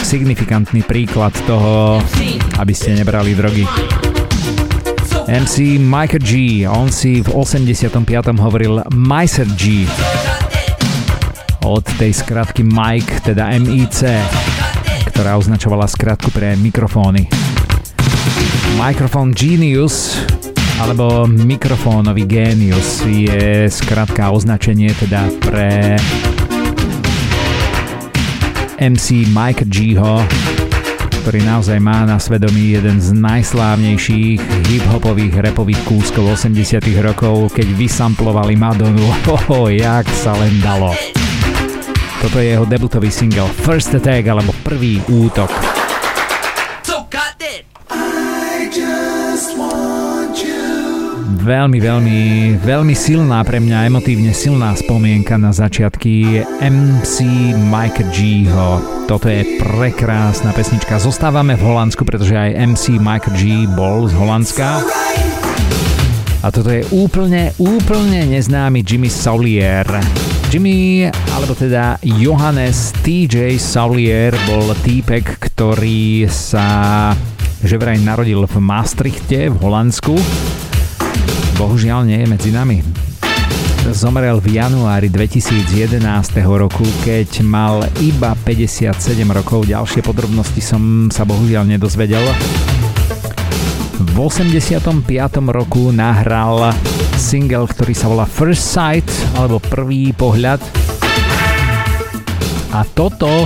[0.00, 2.00] signifikantný príklad toho,
[2.56, 3.68] aby ste nebrali drogy.
[5.28, 6.32] MC Michael G,
[6.64, 7.92] on si v 85.
[8.40, 9.84] hovoril Micer G.
[11.60, 14.00] Od tej skratky Mike, teda MIC
[15.20, 17.28] ktorá označovala skratku pre mikrofóny.
[18.80, 20.16] Microphone Genius
[20.80, 26.00] alebo mikrofónový genius je skratka označenie teda pre
[28.80, 30.24] MC Mike Gho,
[31.20, 34.40] ktorý naozaj má na svedomí jeden z najslávnejších
[34.72, 39.04] hip-hopových repových kúskov 80 rokov, keď vysamplovali Madonu.
[39.36, 40.96] Oho, jak sa len dalo.
[42.20, 45.48] Toto je jeho debutový single First Attack alebo Prvý útok.
[51.40, 52.18] Veľmi, veľmi,
[52.60, 57.16] veľmi silná pre mňa, emotívne silná spomienka na začiatky MC
[57.56, 58.84] Mike Gho.
[59.08, 61.00] Toto je prekrásna pesnička.
[61.00, 64.84] Zostávame v Holandsku, pretože aj MC Mike G bol z Holandska.
[66.44, 69.88] A toto je úplne, úplne neznámy Jimmy Solier.
[70.50, 76.66] Jimmy, alebo teda Johannes TJ Saulier bol týpek, ktorý sa
[77.62, 80.18] že vraj narodil v Maastrichte v Holandsku.
[81.54, 82.82] Bohužiaľ nie je medzi nami.
[83.94, 86.02] Zomrel v januári 2011
[86.50, 88.90] roku, keď mal iba 57
[89.30, 89.70] rokov.
[89.70, 92.26] Ďalšie podrobnosti som sa bohužiaľ nedozvedel.
[94.02, 94.98] V 85.
[95.46, 96.74] roku nahral
[97.20, 99.04] single, ktorý sa volá First Sight,
[99.36, 100.56] alebo Prvý pohľad.
[102.72, 103.44] A toto,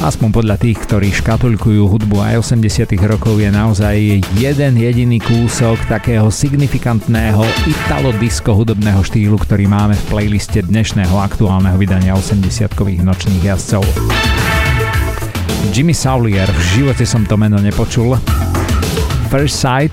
[0.00, 3.96] aspoň podľa tých, ktorí škatulkujú hudbu aj 80 rokov, je naozaj
[4.40, 12.16] jeden jediný kúsok takého signifikantného italo-disco hudobného štýlu, ktorý máme v playliste dnešného aktuálneho vydania
[12.16, 13.84] 80-kových nočných jazdcov.
[15.76, 18.16] Jimmy Saulier, v živote som to meno nepočul.
[19.28, 19.92] First Sight,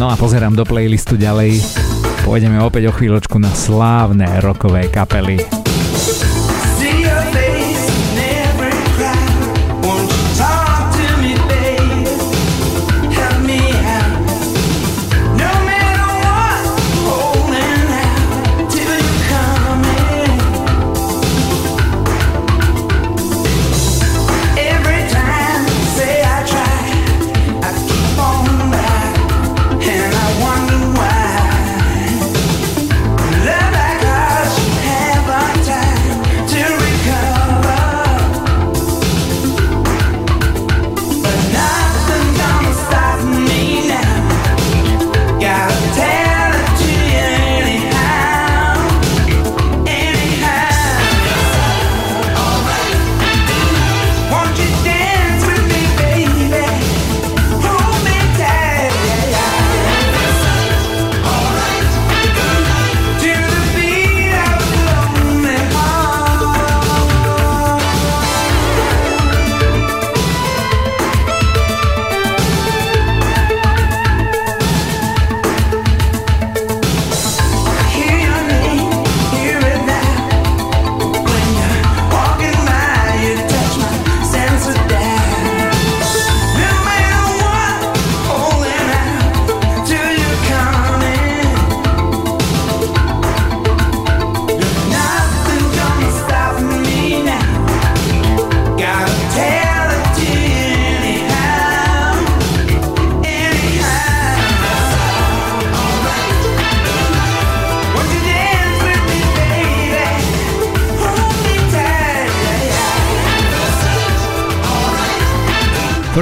[0.00, 1.60] No a pozerám do playlistu ďalej.
[2.24, 5.61] Pôjdeme opäť o chvíľočku na slávne rokové kapely.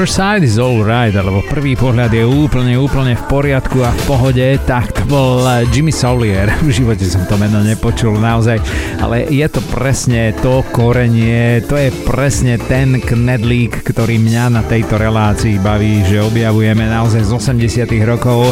[0.09, 4.49] Sight is all right, alebo prvý pohľad je úplne, úplne v poriadku a v pohode,
[4.65, 6.49] tak to bol eh, Jimmy Solier.
[6.65, 8.57] V živote som to meno nepočul naozaj,
[8.97, 14.97] ale je to presne to korenie, to je presne ten knedlík, ktorý mňa na tejto
[14.97, 18.49] relácii baví, že objavujeme naozaj z 80 rokov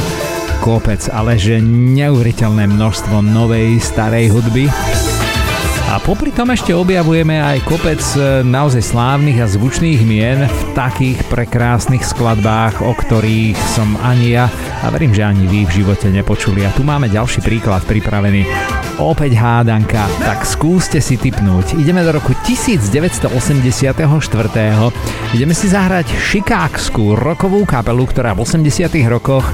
[0.61, 4.69] kopec, ale že neuveriteľné množstvo novej, starej hudby.
[5.89, 11.16] A popri tom ešte objavujeme aj kopec e, naozaj slávnych a zvučných mien v takých
[11.32, 14.52] prekrásnych skladbách, o ktorých som ani ja
[14.85, 16.69] a verím, že ani vy v živote nepočuli.
[16.69, 18.44] A tu máme ďalší príklad pripravený.
[19.01, 21.81] Opäť hádanka, tak skúste si typnúť.
[21.81, 23.32] Ideme do roku 1984.
[25.32, 29.48] Ideme si zahrať šikákskú rokovú kapelu, ktorá v 80 rokoch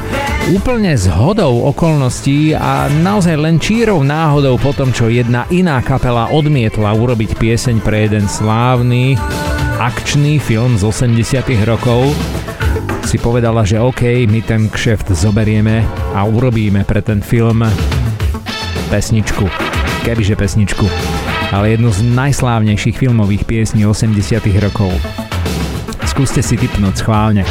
[0.53, 6.29] úplne z hodou okolností a naozaj len čírou náhodou po tom, čo jedna iná kapela
[6.29, 9.17] odmietla urobiť pieseň pre jeden slávny
[9.81, 12.13] akčný film z 80 rokov,
[13.09, 15.81] si povedala, že OK, my ten kšeft zoberieme
[16.13, 17.65] a urobíme pre ten film
[18.93, 19.49] pesničku.
[20.05, 20.85] Kebyže pesničku.
[21.57, 24.93] Ale jednu z najslávnejších filmových piesní 80 rokov.
[26.05, 27.49] Skúste si typnúť schválne.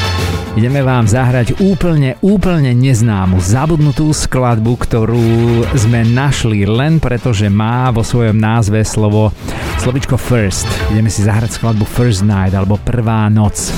[0.54, 7.90] Ideme vám zahrať úplne, úplne neznámu, zabudnutú skladbu, ktorú sme našli len preto, že má
[7.90, 9.34] vo svojom názve slovo
[9.82, 10.70] slovičko First.
[10.94, 13.74] Ideme si zahrať skladbu First Night alebo Prvá noc.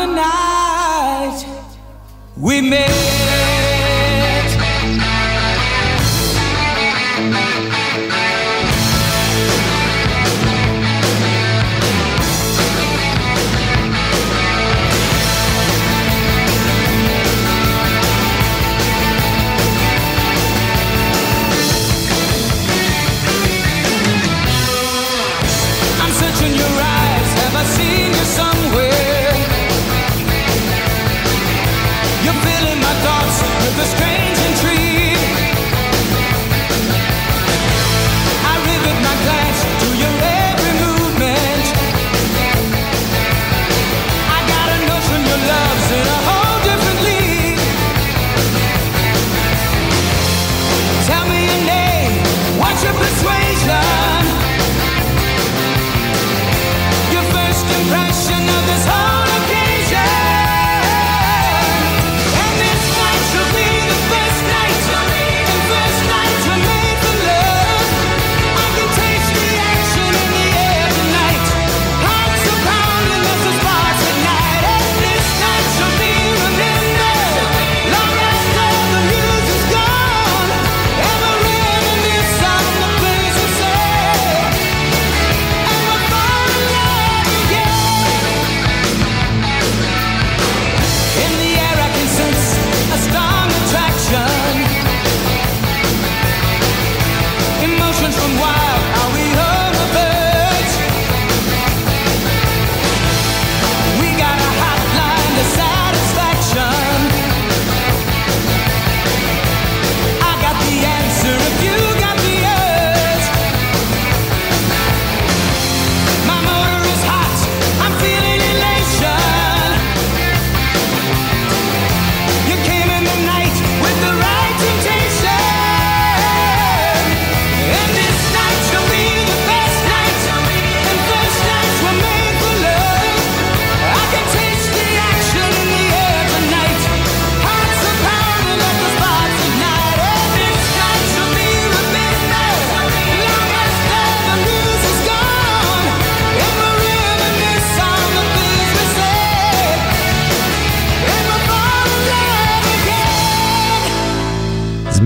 [0.00, 1.44] The night.
[2.36, 3.09] We met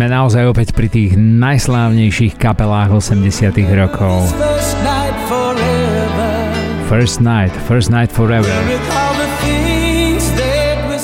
[0.04, 4.28] sme naozaj opäť pri tých najslávnejších kapelách 80 rokov.
[6.92, 8.52] First Night, First Night Forever.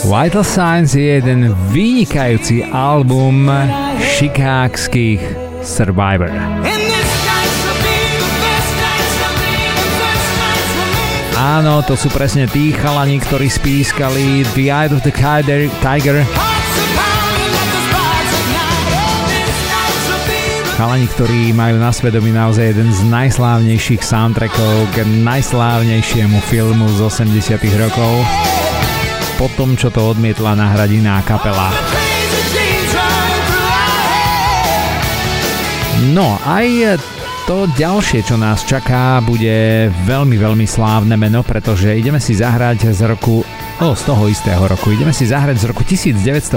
[0.05, 3.49] Vital Signs je jeden vynikajúci album
[4.21, 5.25] šikákských
[5.65, 6.29] Survivor.
[11.41, 15.15] Áno, to sú presne tí chalani, ktorí spískali The Eye of the
[15.81, 16.21] Tiger
[20.81, 27.61] Chalani, ktorí majú na svedomí naozaj jeden z najslávnejších soundtrackov k najslávnejšiemu filmu z 80
[27.77, 28.25] rokov.
[29.37, 31.69] Po tom, čo to odmietla nahradiť iná kapela.
[36.17, 36.97] No, aj
[37.45, 43.05] to ďalšie, čo nás čaká, bude veľmi, veľmi slávne meno, pretože ideme si zahrať z
[43.05, 43.45] roku
[43.81, 44.93] O, z toho istého roku.
[44.93, 46.53] Ideme si zahrať z roku 1984.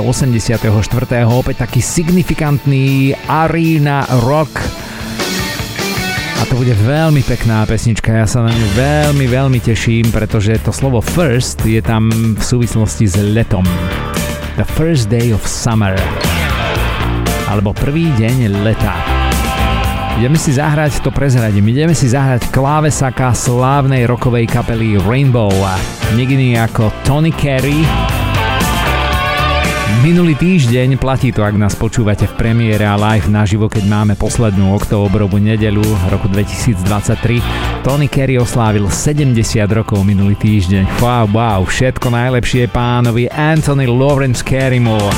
[1.24, 4.52] Opäť taký signifikantný arena rock.
[6.40, 10.76] A to bude veľmi pekná pesnička, ja sa na ňu veľmi, veľmi teším, pretože to
[10.76, 13.64] slovo first je tam v súvislosti s letom.
[14.60, 15.96] The first day of summer.
[17.48, 19.13] Alebo prvý deň leta.
[20.14, 25.50] Ideme si zahrať, to prezradím, ideme si zahrať klávesaka slávnej rokovej kapely Rainbow,
[26.14, 27.82] niekedy ako Tony Carey.
[30.06, 34.78] Minulý týždeň platí to, ak nás počúvate v premiére a live naživo, keď máme poslednú
[34.78, 37.82] októbrovú nedelu roku 2023.
[37.82, 39.34] Tony Carey oslávil 70
[39.72, 41.02] rokov minulý týždeň.
[41.02, 45.14] Wow, wow, všetko najlepšie pánovi Anthony Lawrence Carrymore.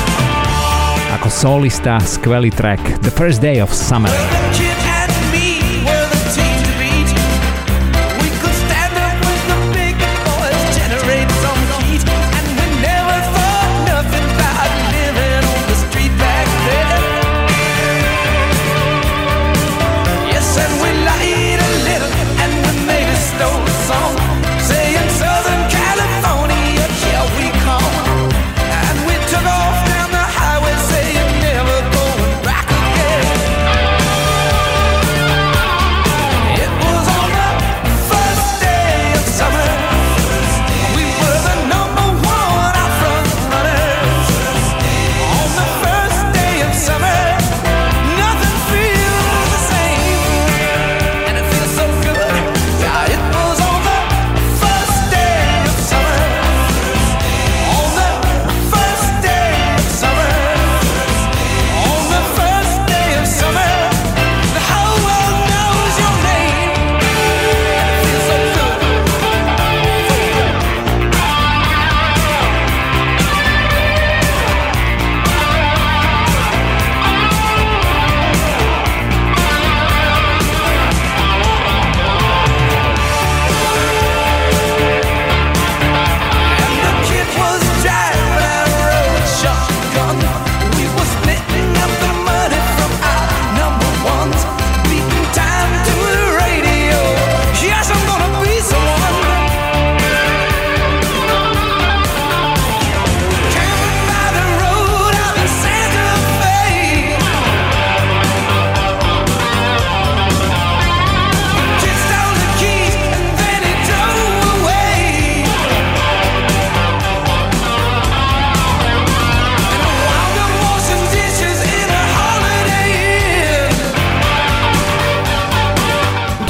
[1.20, 4.12] Ako solista skvelý track The First Day of Summer.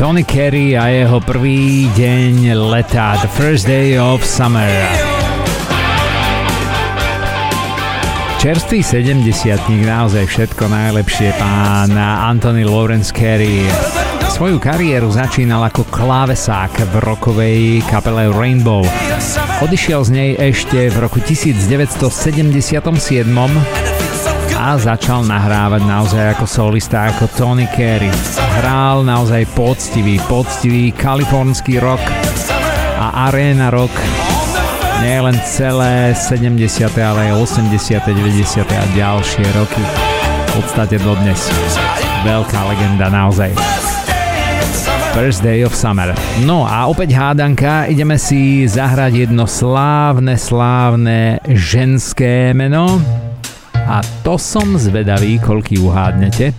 [0.06, 4.70] Tony Carey a jeho prvý deň leta, The First Day of Summer.
[8.38, 9.26] Čerstvý 70
[9.82, 11.90] naozaj všetko najlepšie pán
[12.22, 13.66] Anthony Lawrence Carey.
[14.30, 18.86] Svoju kariéru začínal ako klávesák v rokovej kapele Rainbow.
[19.58, 21.66] Odišiel z nej ešte v roku 1977
[24.56, 28.08] a začal nahrávať naozaj ako solista, ako Tony Carey.
[28.60, 32.00] Hral naozaj poctivý, poctivý kalifornský rock
[32.96, 33.92] a arena rock.
[35.04, 36.56] Nie len celé 70.
[36.96, 38.00] ale aj 80.
[38.16, 38.64] 90.
[38.64, 39.84] a ďalšie roky.
[39.84, 41.52] V podstate dodnes.
[42.24, 43.52] Veľká legenda naozaj.
[45.12, 46.16] First Day of Summer.
[46.48, 53.00] No a opäť hádanka, ideme si zahrať jedno slávne, slávne ženské meno
[53.86, 56.50] a to som zvedavý, koľky uhádnete.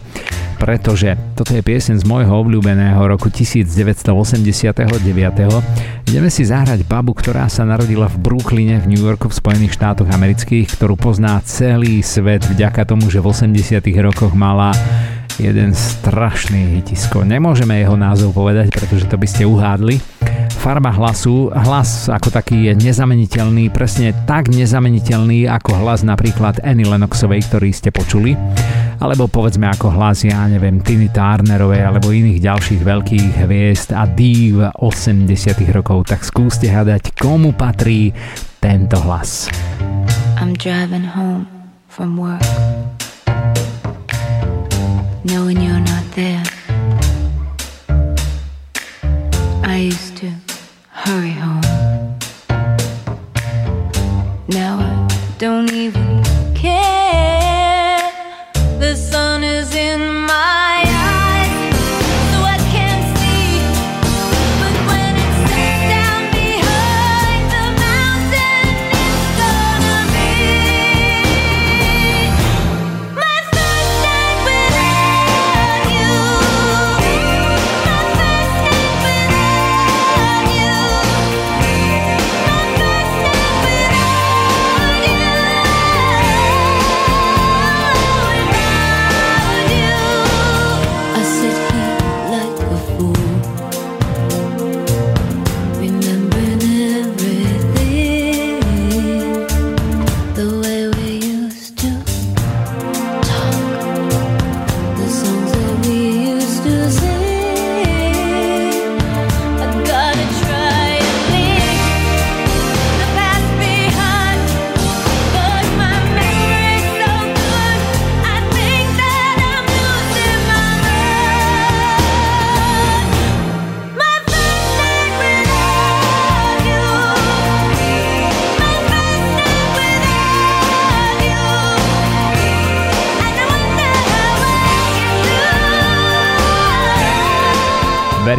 [0.58, 4.10] pretože toto je piesen z môjho obľúbeného roku 1989.
[6.10, 10.10] Ideme si zahrať babu, ktorá sa narodila v Brooklyne v New Yorku v Spojených štátoch
[10.10, 14.74] amerických, ktorú pozná celý svet vďaka tomu, že v 80 rokoch mala
[15.38, 17.22] jeden strašný hitisko.
[17.22, 20.02] Nemôžeme jeho názov povedať, pretože to by ste uhádli.
[20.58, 27.46] Farba hlasu, hlas ako taký je nezameniteľný, presne tak nezameniteľný ako hlas napríklad Annie Lennoxovej,
[27.48, 28.34] ktorý ste počuli
[28.98, 34.66] alebo povedzme ako hlas, ja neviem, Tiny Turnerovej alebo iných ďalších veľkých hviezd a dív
[34.82, 35.30] 80
[35.70, 38.10] rokov, tak skúste hľadať, komu patrí
[38.58, 39.54] tento hlas.
[40.42, 41.46] I'm driving home
[41.88, 42.42] from work
[45.28, 46.44] knowing you're not there.
[49.64, 50.32] I used to
[50.90, 51.62] hurry home.
[54.48, 56.24] Now I don't even
[56.56, 57.27] care.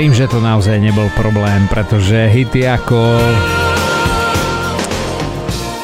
[0.09, 2.97] Verím, že to naozaj nebol problém, pretože hity ako...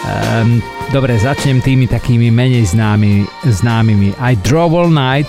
[0.08, 0.64] Um,
[0.96, 4.16] dobre, začnem tými takými menej známy, známymi.
[4.16, 5.28] I Drove All Night,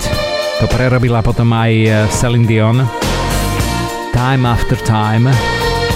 [0.64, 2.88] to prerobila potom aj eh, Celine Dion.
[4.16, 5.28] Time After Time,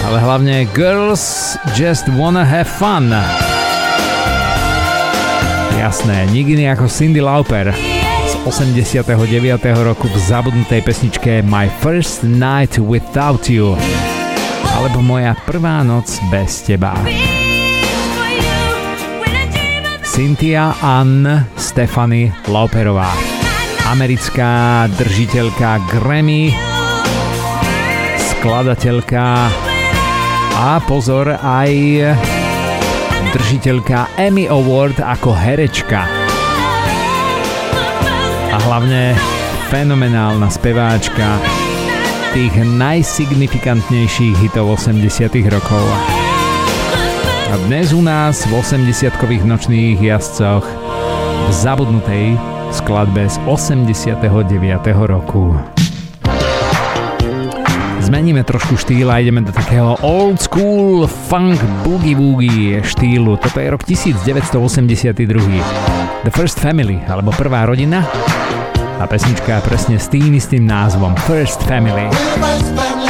[0.04, 3.08] ale hlavne Girls Just Wanna Have Fun.
[5.80, 7.72] Jasné, nikdy ako Cindy Lauper.
[8.40, 9.04] 89.
[9.84, 13.76] roku v zabudnutej pesničke My First Night Without You.
[14.80, 16.96] Alebo Moja prvá noc bez teba.
[20.00, 21.28] Cynthia Ann
[21.60, 23.12] Stefany Lauperová,
[23.92, 26.56] americká držiteľka Grammy,
[28.16, 29.52] skladateľka.
[30.56, 31.72] A pozor aj
[33.36, 36.19] držiteľka Emmy Award ako herečka
[38.50, 39.14] a hlavne
[39.70, 41.38] fenomenálna speváčka
[42.34, 45.86] tých najsignifikantnejších hitov 80 rokov.
[47.50, 50.66] A dnes u nás v 80-kových nočných jazdcoch
[51.46, 52.34] v zabudnutej
[52.74, 54.18] skladbe z 89.
[55.06, 55.54] roku.
[58.02, 63.38] Zmeníme trošku štýl a ideme do takého old school funk boogie woogie štýlu.
[63.38, 65.14] Toto je rok 1982.
[66.20, 68.04] The First Family, alebo Prvá rodina,
[69.00, 72.12] a pesnička presne s tým istým názvom First Family.
[72.36, 73.09] First family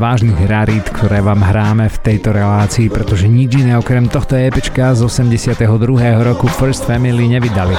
[0.00, 5.04] vážnych rarít, ktoré vám hráme v tejto relácii, pretože nič iné okrem tohto EPčka z
[5.04, 5.60] 82.
[6.24, 7.76] roku First Family nevydali.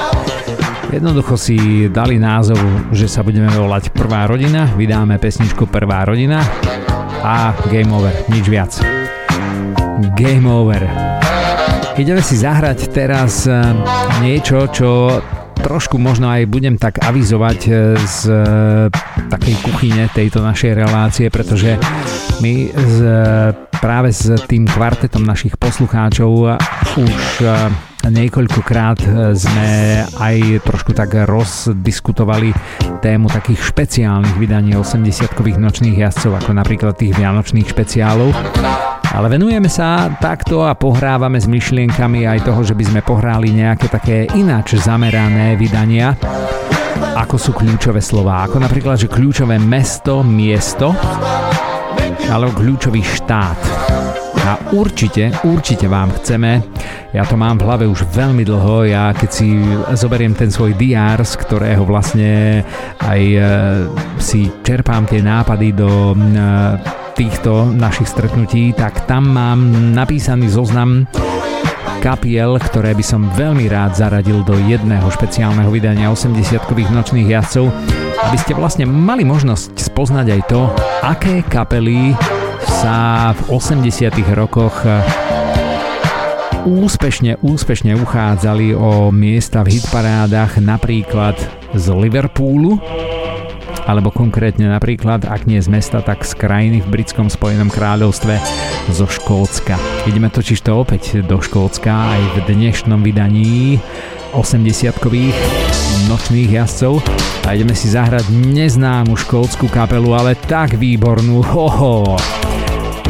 [0.94, 2.62] Jednoducho si dali názov,
[2.94, 6.38] že sa budeme volať Prvá rodina, vydáme pesničku Prvá rodina
[7.26, 8.70] a Game Over, nič viac.
[10.14, 10.86] Game Over.
[11.98, 13.58] Ideme si zahrať teraz eh,
[14.22, 15.18] niečo, čo
[15.62, 17.72] trošku možno aj budem tak avizovať e,
[18.02, 18.36] z e,
[19.30, 21.78] takej kuchyne tejto našej relácie, pretože
[22.42, 22.98] my z,
[23.78, 26.58] práve s tým kvartetom našich poslucháčov
[26.98, 27.46] už e,
[28.10, 28.98] niekoľkokrát
[29.38, 29.70] sme
[30.18, 32.50] aj trošku tak rozdiskutovali
[32.98, 38.34] tému takých špeciálnych vydaní 80-kových nočných jazdcov, ako napríklad tých vianočných špeciálov.
[39.12, 43.86] Ale venujeme sa takto a pohrávame s myšlienkami aj toho, že by sme pohráli nejaké
[43.86, 46.16] také ináč zamerané vydania,
[47.12, 50.96] ako sú kľúčové slova, ako napríklad, že kľúčové mesto, miesto,
[52.32, 53.60] alebo kľúčový štát.
[54.42, 56.64] A určite, určite vám chceme,
[57.14, 59.54] ja to mám v hlave už veľmi dlho, ja keď si
[59.94, 62.64] zoberiem ten svoj diár, z ktorého vlastne
[62.98, 63.38] aj e,
[64.18, 66.16] si čerpám tie nápady do e,
[67.14, 69.60] týchto našich stretnutí, tak tam mám
[69.94, 71.06] napísaný zoznam
[72.02, 77.70] kapiel, ktoré by som veľmi rád zaradil do jedného špeciálneho vydania 80-kových nočných jazdcov,
[78.28, 80.60] aby ste vlastne mali možnosť spoznať aj to,
[81.02, 82.14] aké kapely
[82.62, 84.86] sa v 80 rokoch
[86.62, 91.34] úspešne, úspešne uchádzali o miesta v hitparádach napríklad
[91.74, 92.78] z Liverpoolu,
[93.86, 98.38] alebo konkrétne napríklad, ak nie z mesta, tak z krajiny v britskom spojenom kráľovstve
[98.94, 99.74] zo Škótska.
[100.06, 103.82] Ideme totiž to opäť do Škótska aj v dnešnom vydaní
[104.32, 105.36] 80-kových
[106.08, 107.04] nočných jazdcov
[107.44, 112.16] a ideme si zahrať neznámu škótsku kapelu, ale tak výbornú, hoho.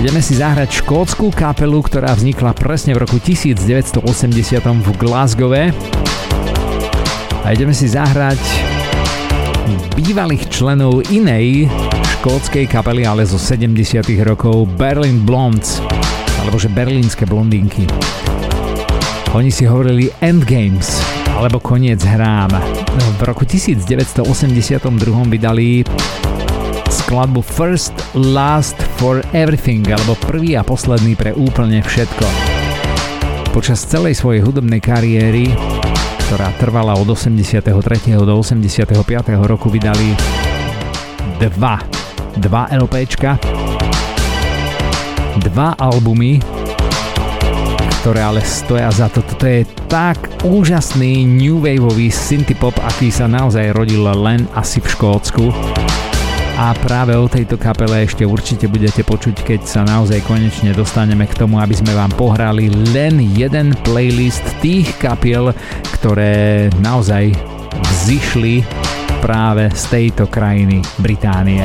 [0.03, 4.03] Ideme si zahrať škótsku kapelu, ktorá vznikla presne v roku 1980
[4.59, 5.71] v Glasgowe
[7.43, 8.72] a ideme si zahrať
[9.95, 11.67] bývalých členov inej
[12.21, 15.83] škótskej kapely, ale zo 70 rokov Berlin Blondes,
[16.43, 17.87] alebo že berlínske blondinky.
[19.33, 21.03] Oni si hovorili Endgames,
[21.35, 22.53] alebo koniec hrám.
[23.19, 24.23] V roku 1982
[25.33, 25.83] vydali
[26.93, 32.27] skladbu First Last for Everything, alebo prvý a posledný pre úplne všetko.
[33.57, 35.72] Počas celej svojej hudobnej kariéry
[36.33, 37.61] ktorá trvala od 83.
[38.17, 38.89] do 85.
[39.45, 40.17] roku, vydali
[41.37, 41.77] dva,
[42.41, 43.37] dva LPčka,
[45.45, 46.41] dva albumy,
[48.01, 49.21] ktoré ale stoja za to.
[49.21, 55.53] Toto je tak úžasný new waveový synthpop, aký sa naozaj rodil len asi v Škótsku
[56.59, 61.39] a práve o tejto kapele ešte určite budete počuť, keď sa naozaj konečne dostaneme k
[61.39, 65.57] tomu, aby sme vám pohrali len jeden playlist tých kapiel,
[65.97, 67.33] ktoré naozaj
[67.81, 68.61] vzýšli
[69.25, 71.65] práve z tejto krajiny Británie.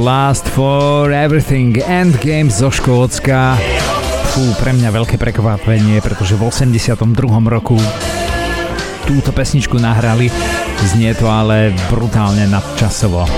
[0.00, 3.60] Last for Everything Endgame zo Škótska.
[4.32, 7.04] Fú, pre mňa veľké prekvapenie, pretože v 82.
[7.44, 7.76] roku
[9.04, 10.32] túto pesničku nahrali.
[10.88, 13.28] Znie to ale brutálne nadčasovo.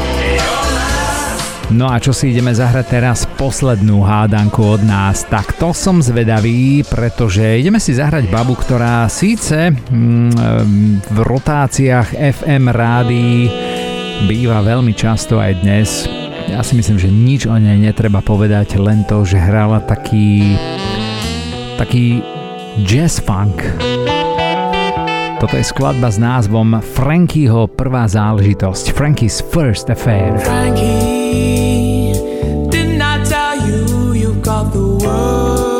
[1.74, 3.26] No a čo si ideme zahrať teraz?
[3.26, 5.26] Poslednú hádanku od nás.
[5.26, 12.70] Tak to som zvedavý, pretože ideme si zahrať babu, ktorá síce mm, v rotáciách FM
[12.70, 13.50] rádií
[14.30, 16.11] býva veľmi často aj dnes.
[16.52, 20.52] Ja si myslím, že nič o nej netreba povedať, len to, že hrala taký
[21.80, 22.20] taký
[22.84, 23.64] jazz funk.
[25.40, 28.92] Toto je skladba s názvom Frankieho prvá záležitosť.
[28.92, 30.36] Frankie's First Affair.
[30.44, 32.12] Frankie,
[32.68, 35.71] didn't I tell you you've got the world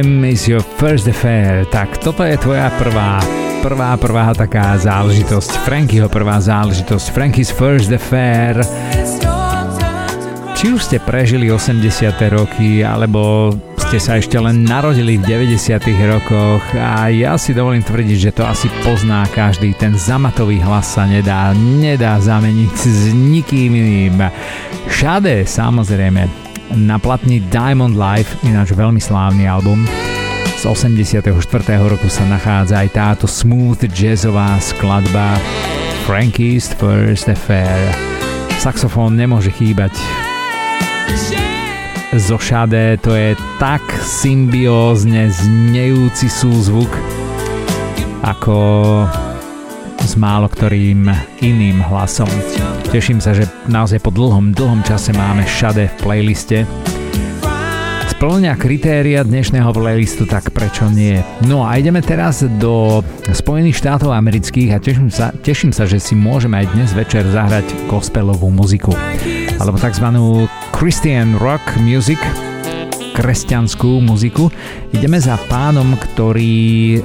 [0.00, 1.68] time is your first affair.
[1.68, 3.20] Tak toto je tvoja prvá
[3.60, 5.60] prvá, prvá taká záležitosť.
[5.68, 7.12] Frankieho prvá záležitosť.
[7.12, 8.64] Frankie's first affair.
[10.56, 11.84] Či už ste prežili 80.
[12.32, 15.76] roky, alebo ste sa ešte len narodili v 90.
[16.08, 19.76] rokoch a ja si dovolím tvrdiť, že to asi pozná každý.
[19.76, 24.16] Ten zamatový hlas sa nedá, nedá zameniť s nikým iným.
[24.88, 29.82] Šade, samozrejme, na platni Diamond Life, ináč veľmi slávny album,
[30.60, 31.24] z 84.
[31.88, 35.40] roku sa nachádza aj táto smooth jazzová skladba
[36.04, 37.90] Frankie's First Affair.
[38.60, 39.96] Saxofón nemôže chýbať.
[42.12, 46.92] Zo Shade to je tak symbiózne znejúci súzvuk
[48.20, 48.58] ako
[50.10, 51.06] s málo ktorým
[51.38, 52.26] iným hlasom.
[52.90, 56.66] Teším sa, že naozaj po dlhom, dlhom čase máme Shade v playliste
[58.10, 61.24] splňa kritéria dnešného playlistu, tak prečo nie?
[61.48, 63.00] No a ideme teraz do
[63.32, 67.64] Spojených štátov amerických a teším sa, teším sa, že si môžeme aj dnes večer zahrať
[67.88, 68.92] gospelovú muziku.
[69.56, 70.04] Alebo tzv.
[70.76, 72.20] Christian rock music,
[73.16, 74.52] kresťanskú muziku.
[74.92, 77.00] Ideme za pánom, ktorý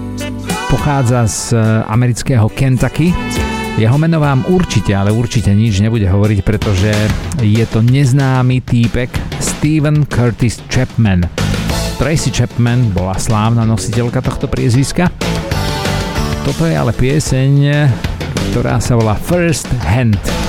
[0.69, 1.53] pochádza z
[1.87, 3.13] amerického Kentucky.
[3.75, 6.93] Jeho meno vám určite, ale určite nič nebude hovoriť, pretože
[7.43, 9.11] je to neznámy týpek
[9.43, 11.27] Steven Curtis Chapman.
[11.99, 15.11] Tracy Chapman bola slávna nositeľka tohto priezviska.
[16.47, 17.51] Toto je ale pieseň,
[18.53, 20.44] ktorá sa volá First Hand.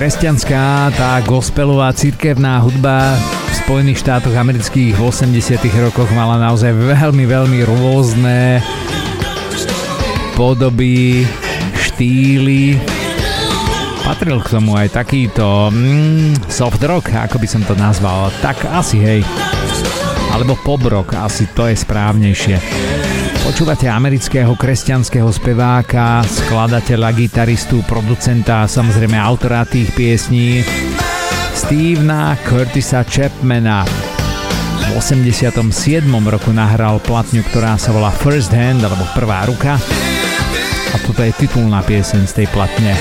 [0.00, 7.28] Kresťanská, tá gospelová cirkevná hudba v Spojených štátoch amerických v 80 rokoch mala naozaj veľmi,
[7.28, 8.64] veľmi rôzne
[10.40, 11.28] podoby,
[11.76, 12.80] štýly.
[14.00, 18.32] Patril k tomu aj takýto mm, soft rock, ako by som to nazval.
[18.40, 19.20] Tak asi hej.
[20.32, 22.56] Alebo pop rock, asi to je správnejšie.
[23.40, 30.60] Počúvate amerického kresťanského speváka, skladateľa, gitaristu, producenta a samozrejme autora tých piesní
[31.56, 33.88] Stevena Curtisa Chapmana.
[34.90, 36.04] V 87.
[36.28, 39.80] roku nahral platňu, ktorá sa volá First Hand alebo Prvá ruka
[40.90, 42.92] a toto je titulná pieseň z tej platne.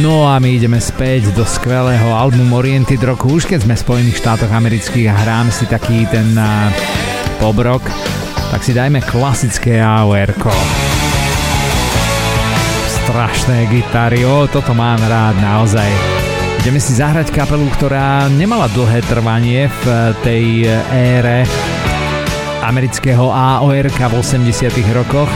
[0.00, 4.20] No a my ideme späť do skvelého albumu Oriented Rocku, už keď sme v Spojených
[4.22, 6.32] štátoch amerických a hráme si taký ten
[7.42, 7.82] pobrok,
[8.54, 10.30] tak si dajme klasické aor
[13.02, 15.90] Strašné gitary, o, toto mám rád naozaj.
[16.62, 21.42] Ideme si zahrať kapelu, ktorá nemala dlhé trvanie v tej ére
[22.62, 25.26] amerického AOR v 80 rokoch.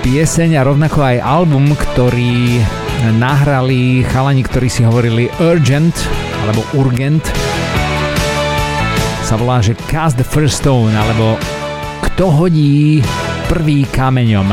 [0.00, 2.64] Pieseň a rovnako aj album, ktorý
[3.20, 5.92] nahrali chalani, ktorí si hovorili Urgent
[6.40, 7.41] alebo Urgent
[9.32, 11.40] sa volá, že Cast the First Stone, alebo
[12.04, 13.00] Kto hodí
[13.48, 14.44] prvý kameňom.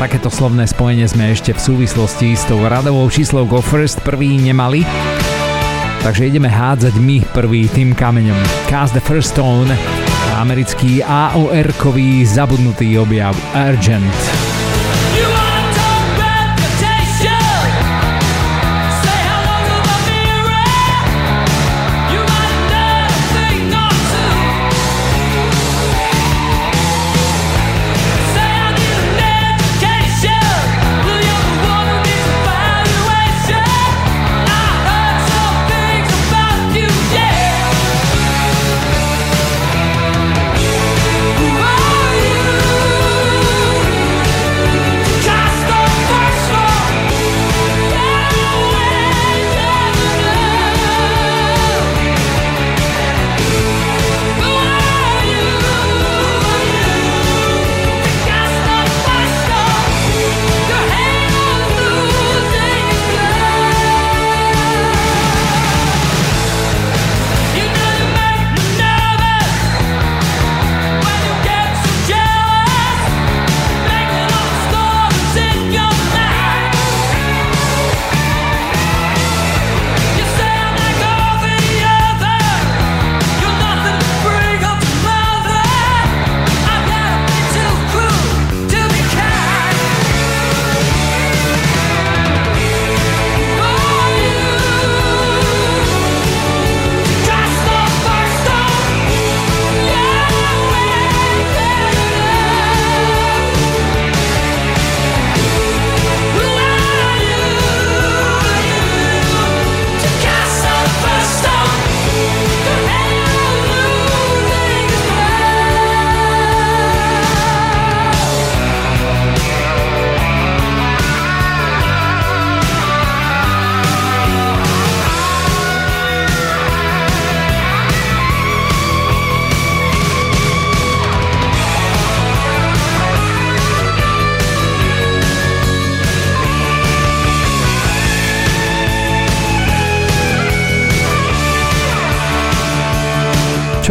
[0.00, 4.88] Takéto slovné spojenie sme ešte v súvislosti s tou radovou číslovkou First prvý nemali.
[6.00, 8.40] Takže ideme hádzať my prvý tým kameňom.
[8.72, 9.68] Cast the First Stone,
[10.40, 14.45] americký AOR-kový zabudnutý objav Urgent.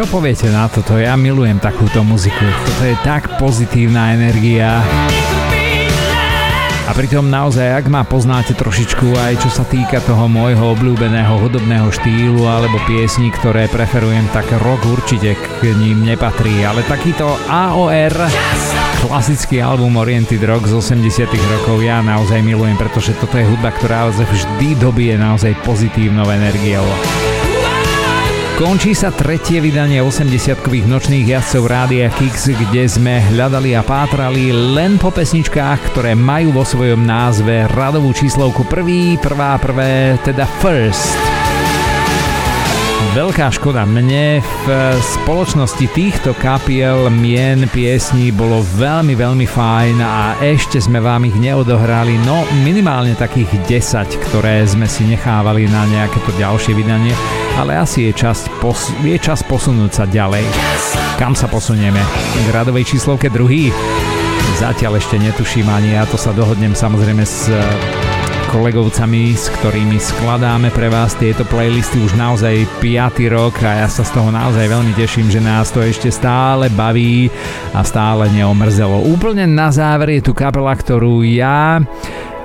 [0.05, 1.01] Čo poviete na toto?
[1.01, 2.45] Ja milujem takúto muziku.
[2.45, 4.77] Toto je tak pozitívna energia.
[6.85, 11.89] A pritom naozaj, ak ma poznáte trošičku aj čo sa týka toho môjho obľúbeného hudobného
[11.89, 16.61] štýlu alebo piesní, ktoré preferujem, tak rock určite k ním nepatrí.
[16.61, 18.13] Ale takýto AOR,
[19.09, 24.05] klasický album Oriented Rock z 80 rokov, ja naozaj milujem, pretože toto je hudba, ktorá
[24.13, 26.85] vždy dobije naozaj pozitívnou energiou.
[28.55, 34.95] Končí sa tretie vydanie 80-kových nočných jazdcov Rádia Kix, kde sme hľadali a pátrali len
[34.95, 41.19] po pesničkách, ktoré majú vo svojom názve radovú číslovku prvý, prvá, prvé, teda first.
[43.11, 44.67] Veľká škoda mne v
[45.03, 52.23] spoločnosti týchto kapiel mien piesní bolo veľmi, veľmi fajn a ešte sme vám ich neodohrali,
[52.23, 58.11] no minimálne takých 10, ktoré sme si nechávali na nejaké to ďalšie vydanie ale asi
[58.11, 60.43] je čas, pos- je čas posunúť sa ďalej.
[61.15, 61.99] Kam sa posunieme?
[62.45, 63.71] K radovej číslovke druhý?
[64.59, 67.59] Zatiaľ ešte netuším ani ja, to sa dohodnem samozrejme s eh,
[68.55, 73.35] kolegovcami, s ktorými skladáme pre vás tieto playlisty už naozaj 5.
[73.35, 77.27] rok a ja sa z toho naozaj veľmi teším, že nás to ešte stále baví
[77.75, 79.03] a stále neomrzelo.
[79.11, 81.83] Úplne na záver je tu kapela, ktorú ja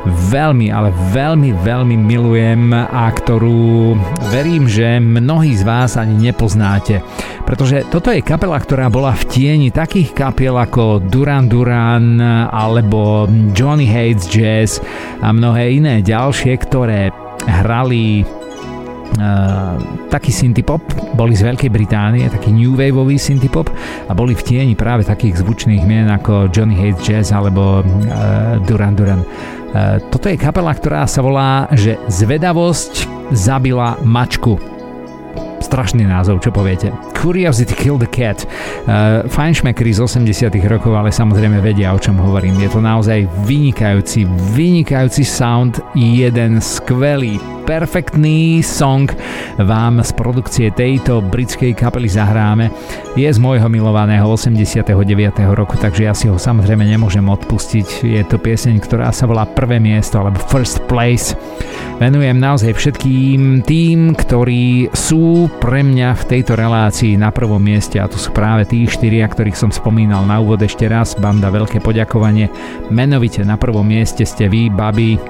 [0.06, 3.94] veľmi, ale veľmi, veľmi milujem a ktorú
[4.32, 7.04] verím, že mnohí z vás ani nepoznáte.
[7.44, 13.90] Pretože toto je kapela, ktorá bola v tieni takých kapiel ako Duran Duran alebo Johnny
[13.90, 14.78] Hates Jazz
[15.20, 17.12] a mnohé iné ďalšie, ktoré
[17.44, 18.24] hrali
[19.10, 19.74] Uh,
[20.06, 20.78] taký synthpop,
[21.18, 23.66] boli z Veľkej Británie, taký new waveový synthpop
[24.06, 28.94] a boli v tieni práve takých zvučných mien ako Johnny Hates Jazz alebo uh, Duran
[28.94, 29.20] Duran.
[29.70, 34.79] Eh, toto je kapela, ktorá sa volá, že Zvedavosť zabila mačku.
[35.70, 36.90] Strašný názov, čo poviete?
[37.14, 38.42] Curiosity Killed the Cat.
[38.42, 42.58] Uh, Feinschmeckery z 80 rokov, ale samozrejme vedia, o čom hovorím.
[42.58, 47.38] Je to naozaj vynikajúci, vynikajúci sound, jeden skvelý
[47.70, 49.06] perfektný song
[49.62, 52.66] vám z produkcie tejto britskej kapely zahráme.
[53.14, 54.90] Je z môjho milovaného 89.
[55.54, 58.02] roku, takže ja si ho samozrejme nemôžem odpustiť.
[58.02, 61.38] Je to pieseň, ktorá sa volá Prvé miesto alebo First Place.
[62.02, 68.08] Venujem naozaj všetkým tým, ktorí sú pre mňa v tejto relácii na prvom mieste a
[68.08, 71.12] to sú práve tí štyria, ktorých som spomínal na úvod ešte raz.
[71.14, 72.48] Banda veľké poďakovanie.
[72.88, 75.20] Menovite na prvom mieste ste vy, babi,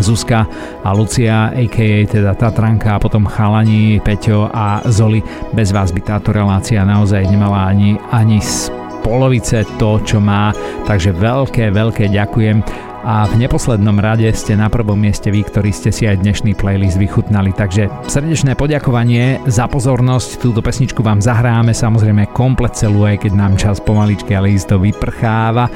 [0.00, 0.48] Zuzka
[0.80, 2.08] a Lucia, a.k.a.
[2.08, 5.20] teda Tatranka a potom Chalani, Peťo a Zoli.
[5.52, 8.72] Bez vás by táto relácia naozaj nemala ani, ani z
[9.04, 10.56] polovice to, čo má.
[10.88, 12.64] Takže veľké, veľké ďakujem
[13.02, 17.02] a v neposlednom rade ste na prvom mieste vy, ktorí ste si aj dnešný playlist
[17.02, 17.50] vychutnali.
[17.50, 20.38] Takže srdečné poďakovanie za pozornosť.
[20.38, 25.66] Túto pesničku vám zahráme samozrejme komplet celú, aj keď nám čas pomaličky, ale isto vyprcháva.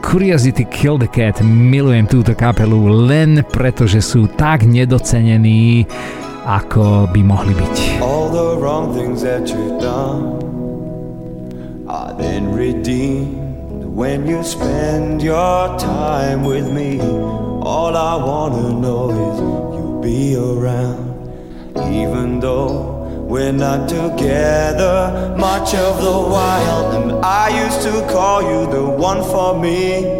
[0.00, 5.84] Curiosity Kill the Cat, milujem túto kapelu len preto, že sú tak nedocenení,
[6.48, 8.00] ako by mohli byť.
[8.00, 10.40] All the wrong things that you've done
[11.84, 13.49] are then redeemed
[14.00, 16.98] when you spend your time with me.
[17.60, 19.40] All I wanna know is
[19.74, 21.04] you'll be around,
[21.92, 26.84] even though we're not together much of the while.
[26.96, 30.16] And I used to call you the one for me.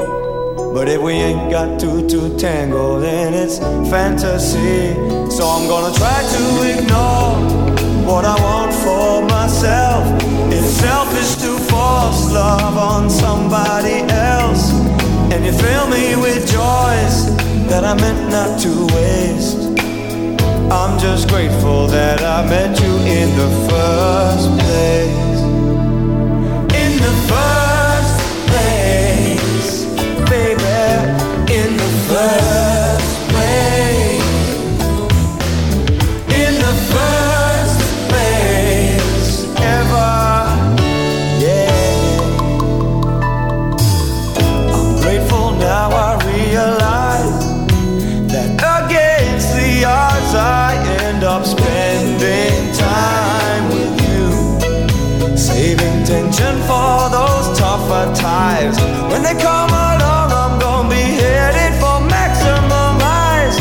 [0.74, 4.92] But if we ain't got two to tango, then it's fantasy.
[5.36, 6.42] So I'm gonna try to
[6.74, 7.59] ignore
[8.10, 10.02] what I want for myself.
[10.52, 14.72] It's selfish to force love on somebody else.
[15.32, 17.16] And you fill me with joys
[17.70, 19.62] that I meant not to waste.
[20.72, 25.40] I'm just grateful that I met you in the first place.
[26.82, 28.16] In the first
[28.50, 29.84] place,
[30.28, 30.80] baby,
[31.58, 32.59] in the first
[59.20, 63.56] When they come along, I'm gonna be headed for maximum highs.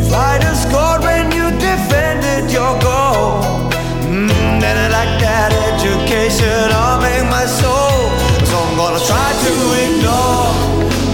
[0.00, 3.68] If I'd scored when you defended your goal,
[4.08, 4.32] mm,
[4.62, 6.72] then I like that education,
[7.28, 8.08] my soul.
[8.48, 9.52] So I'm gonna try to
[9.84, 10.48] ignore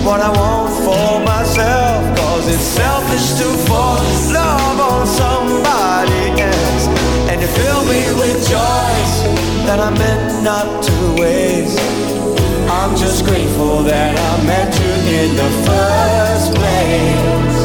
[0.07, 1.99] what I want for myself.
[2.19, 3.49] Cause it's selfish to
[4.31, 6.87] love on somebody else.
[7.27, 9.13] And you fill me with joys
[9.67, 10.18] that I meant
[13.83, 17.58] that I met you in the first place.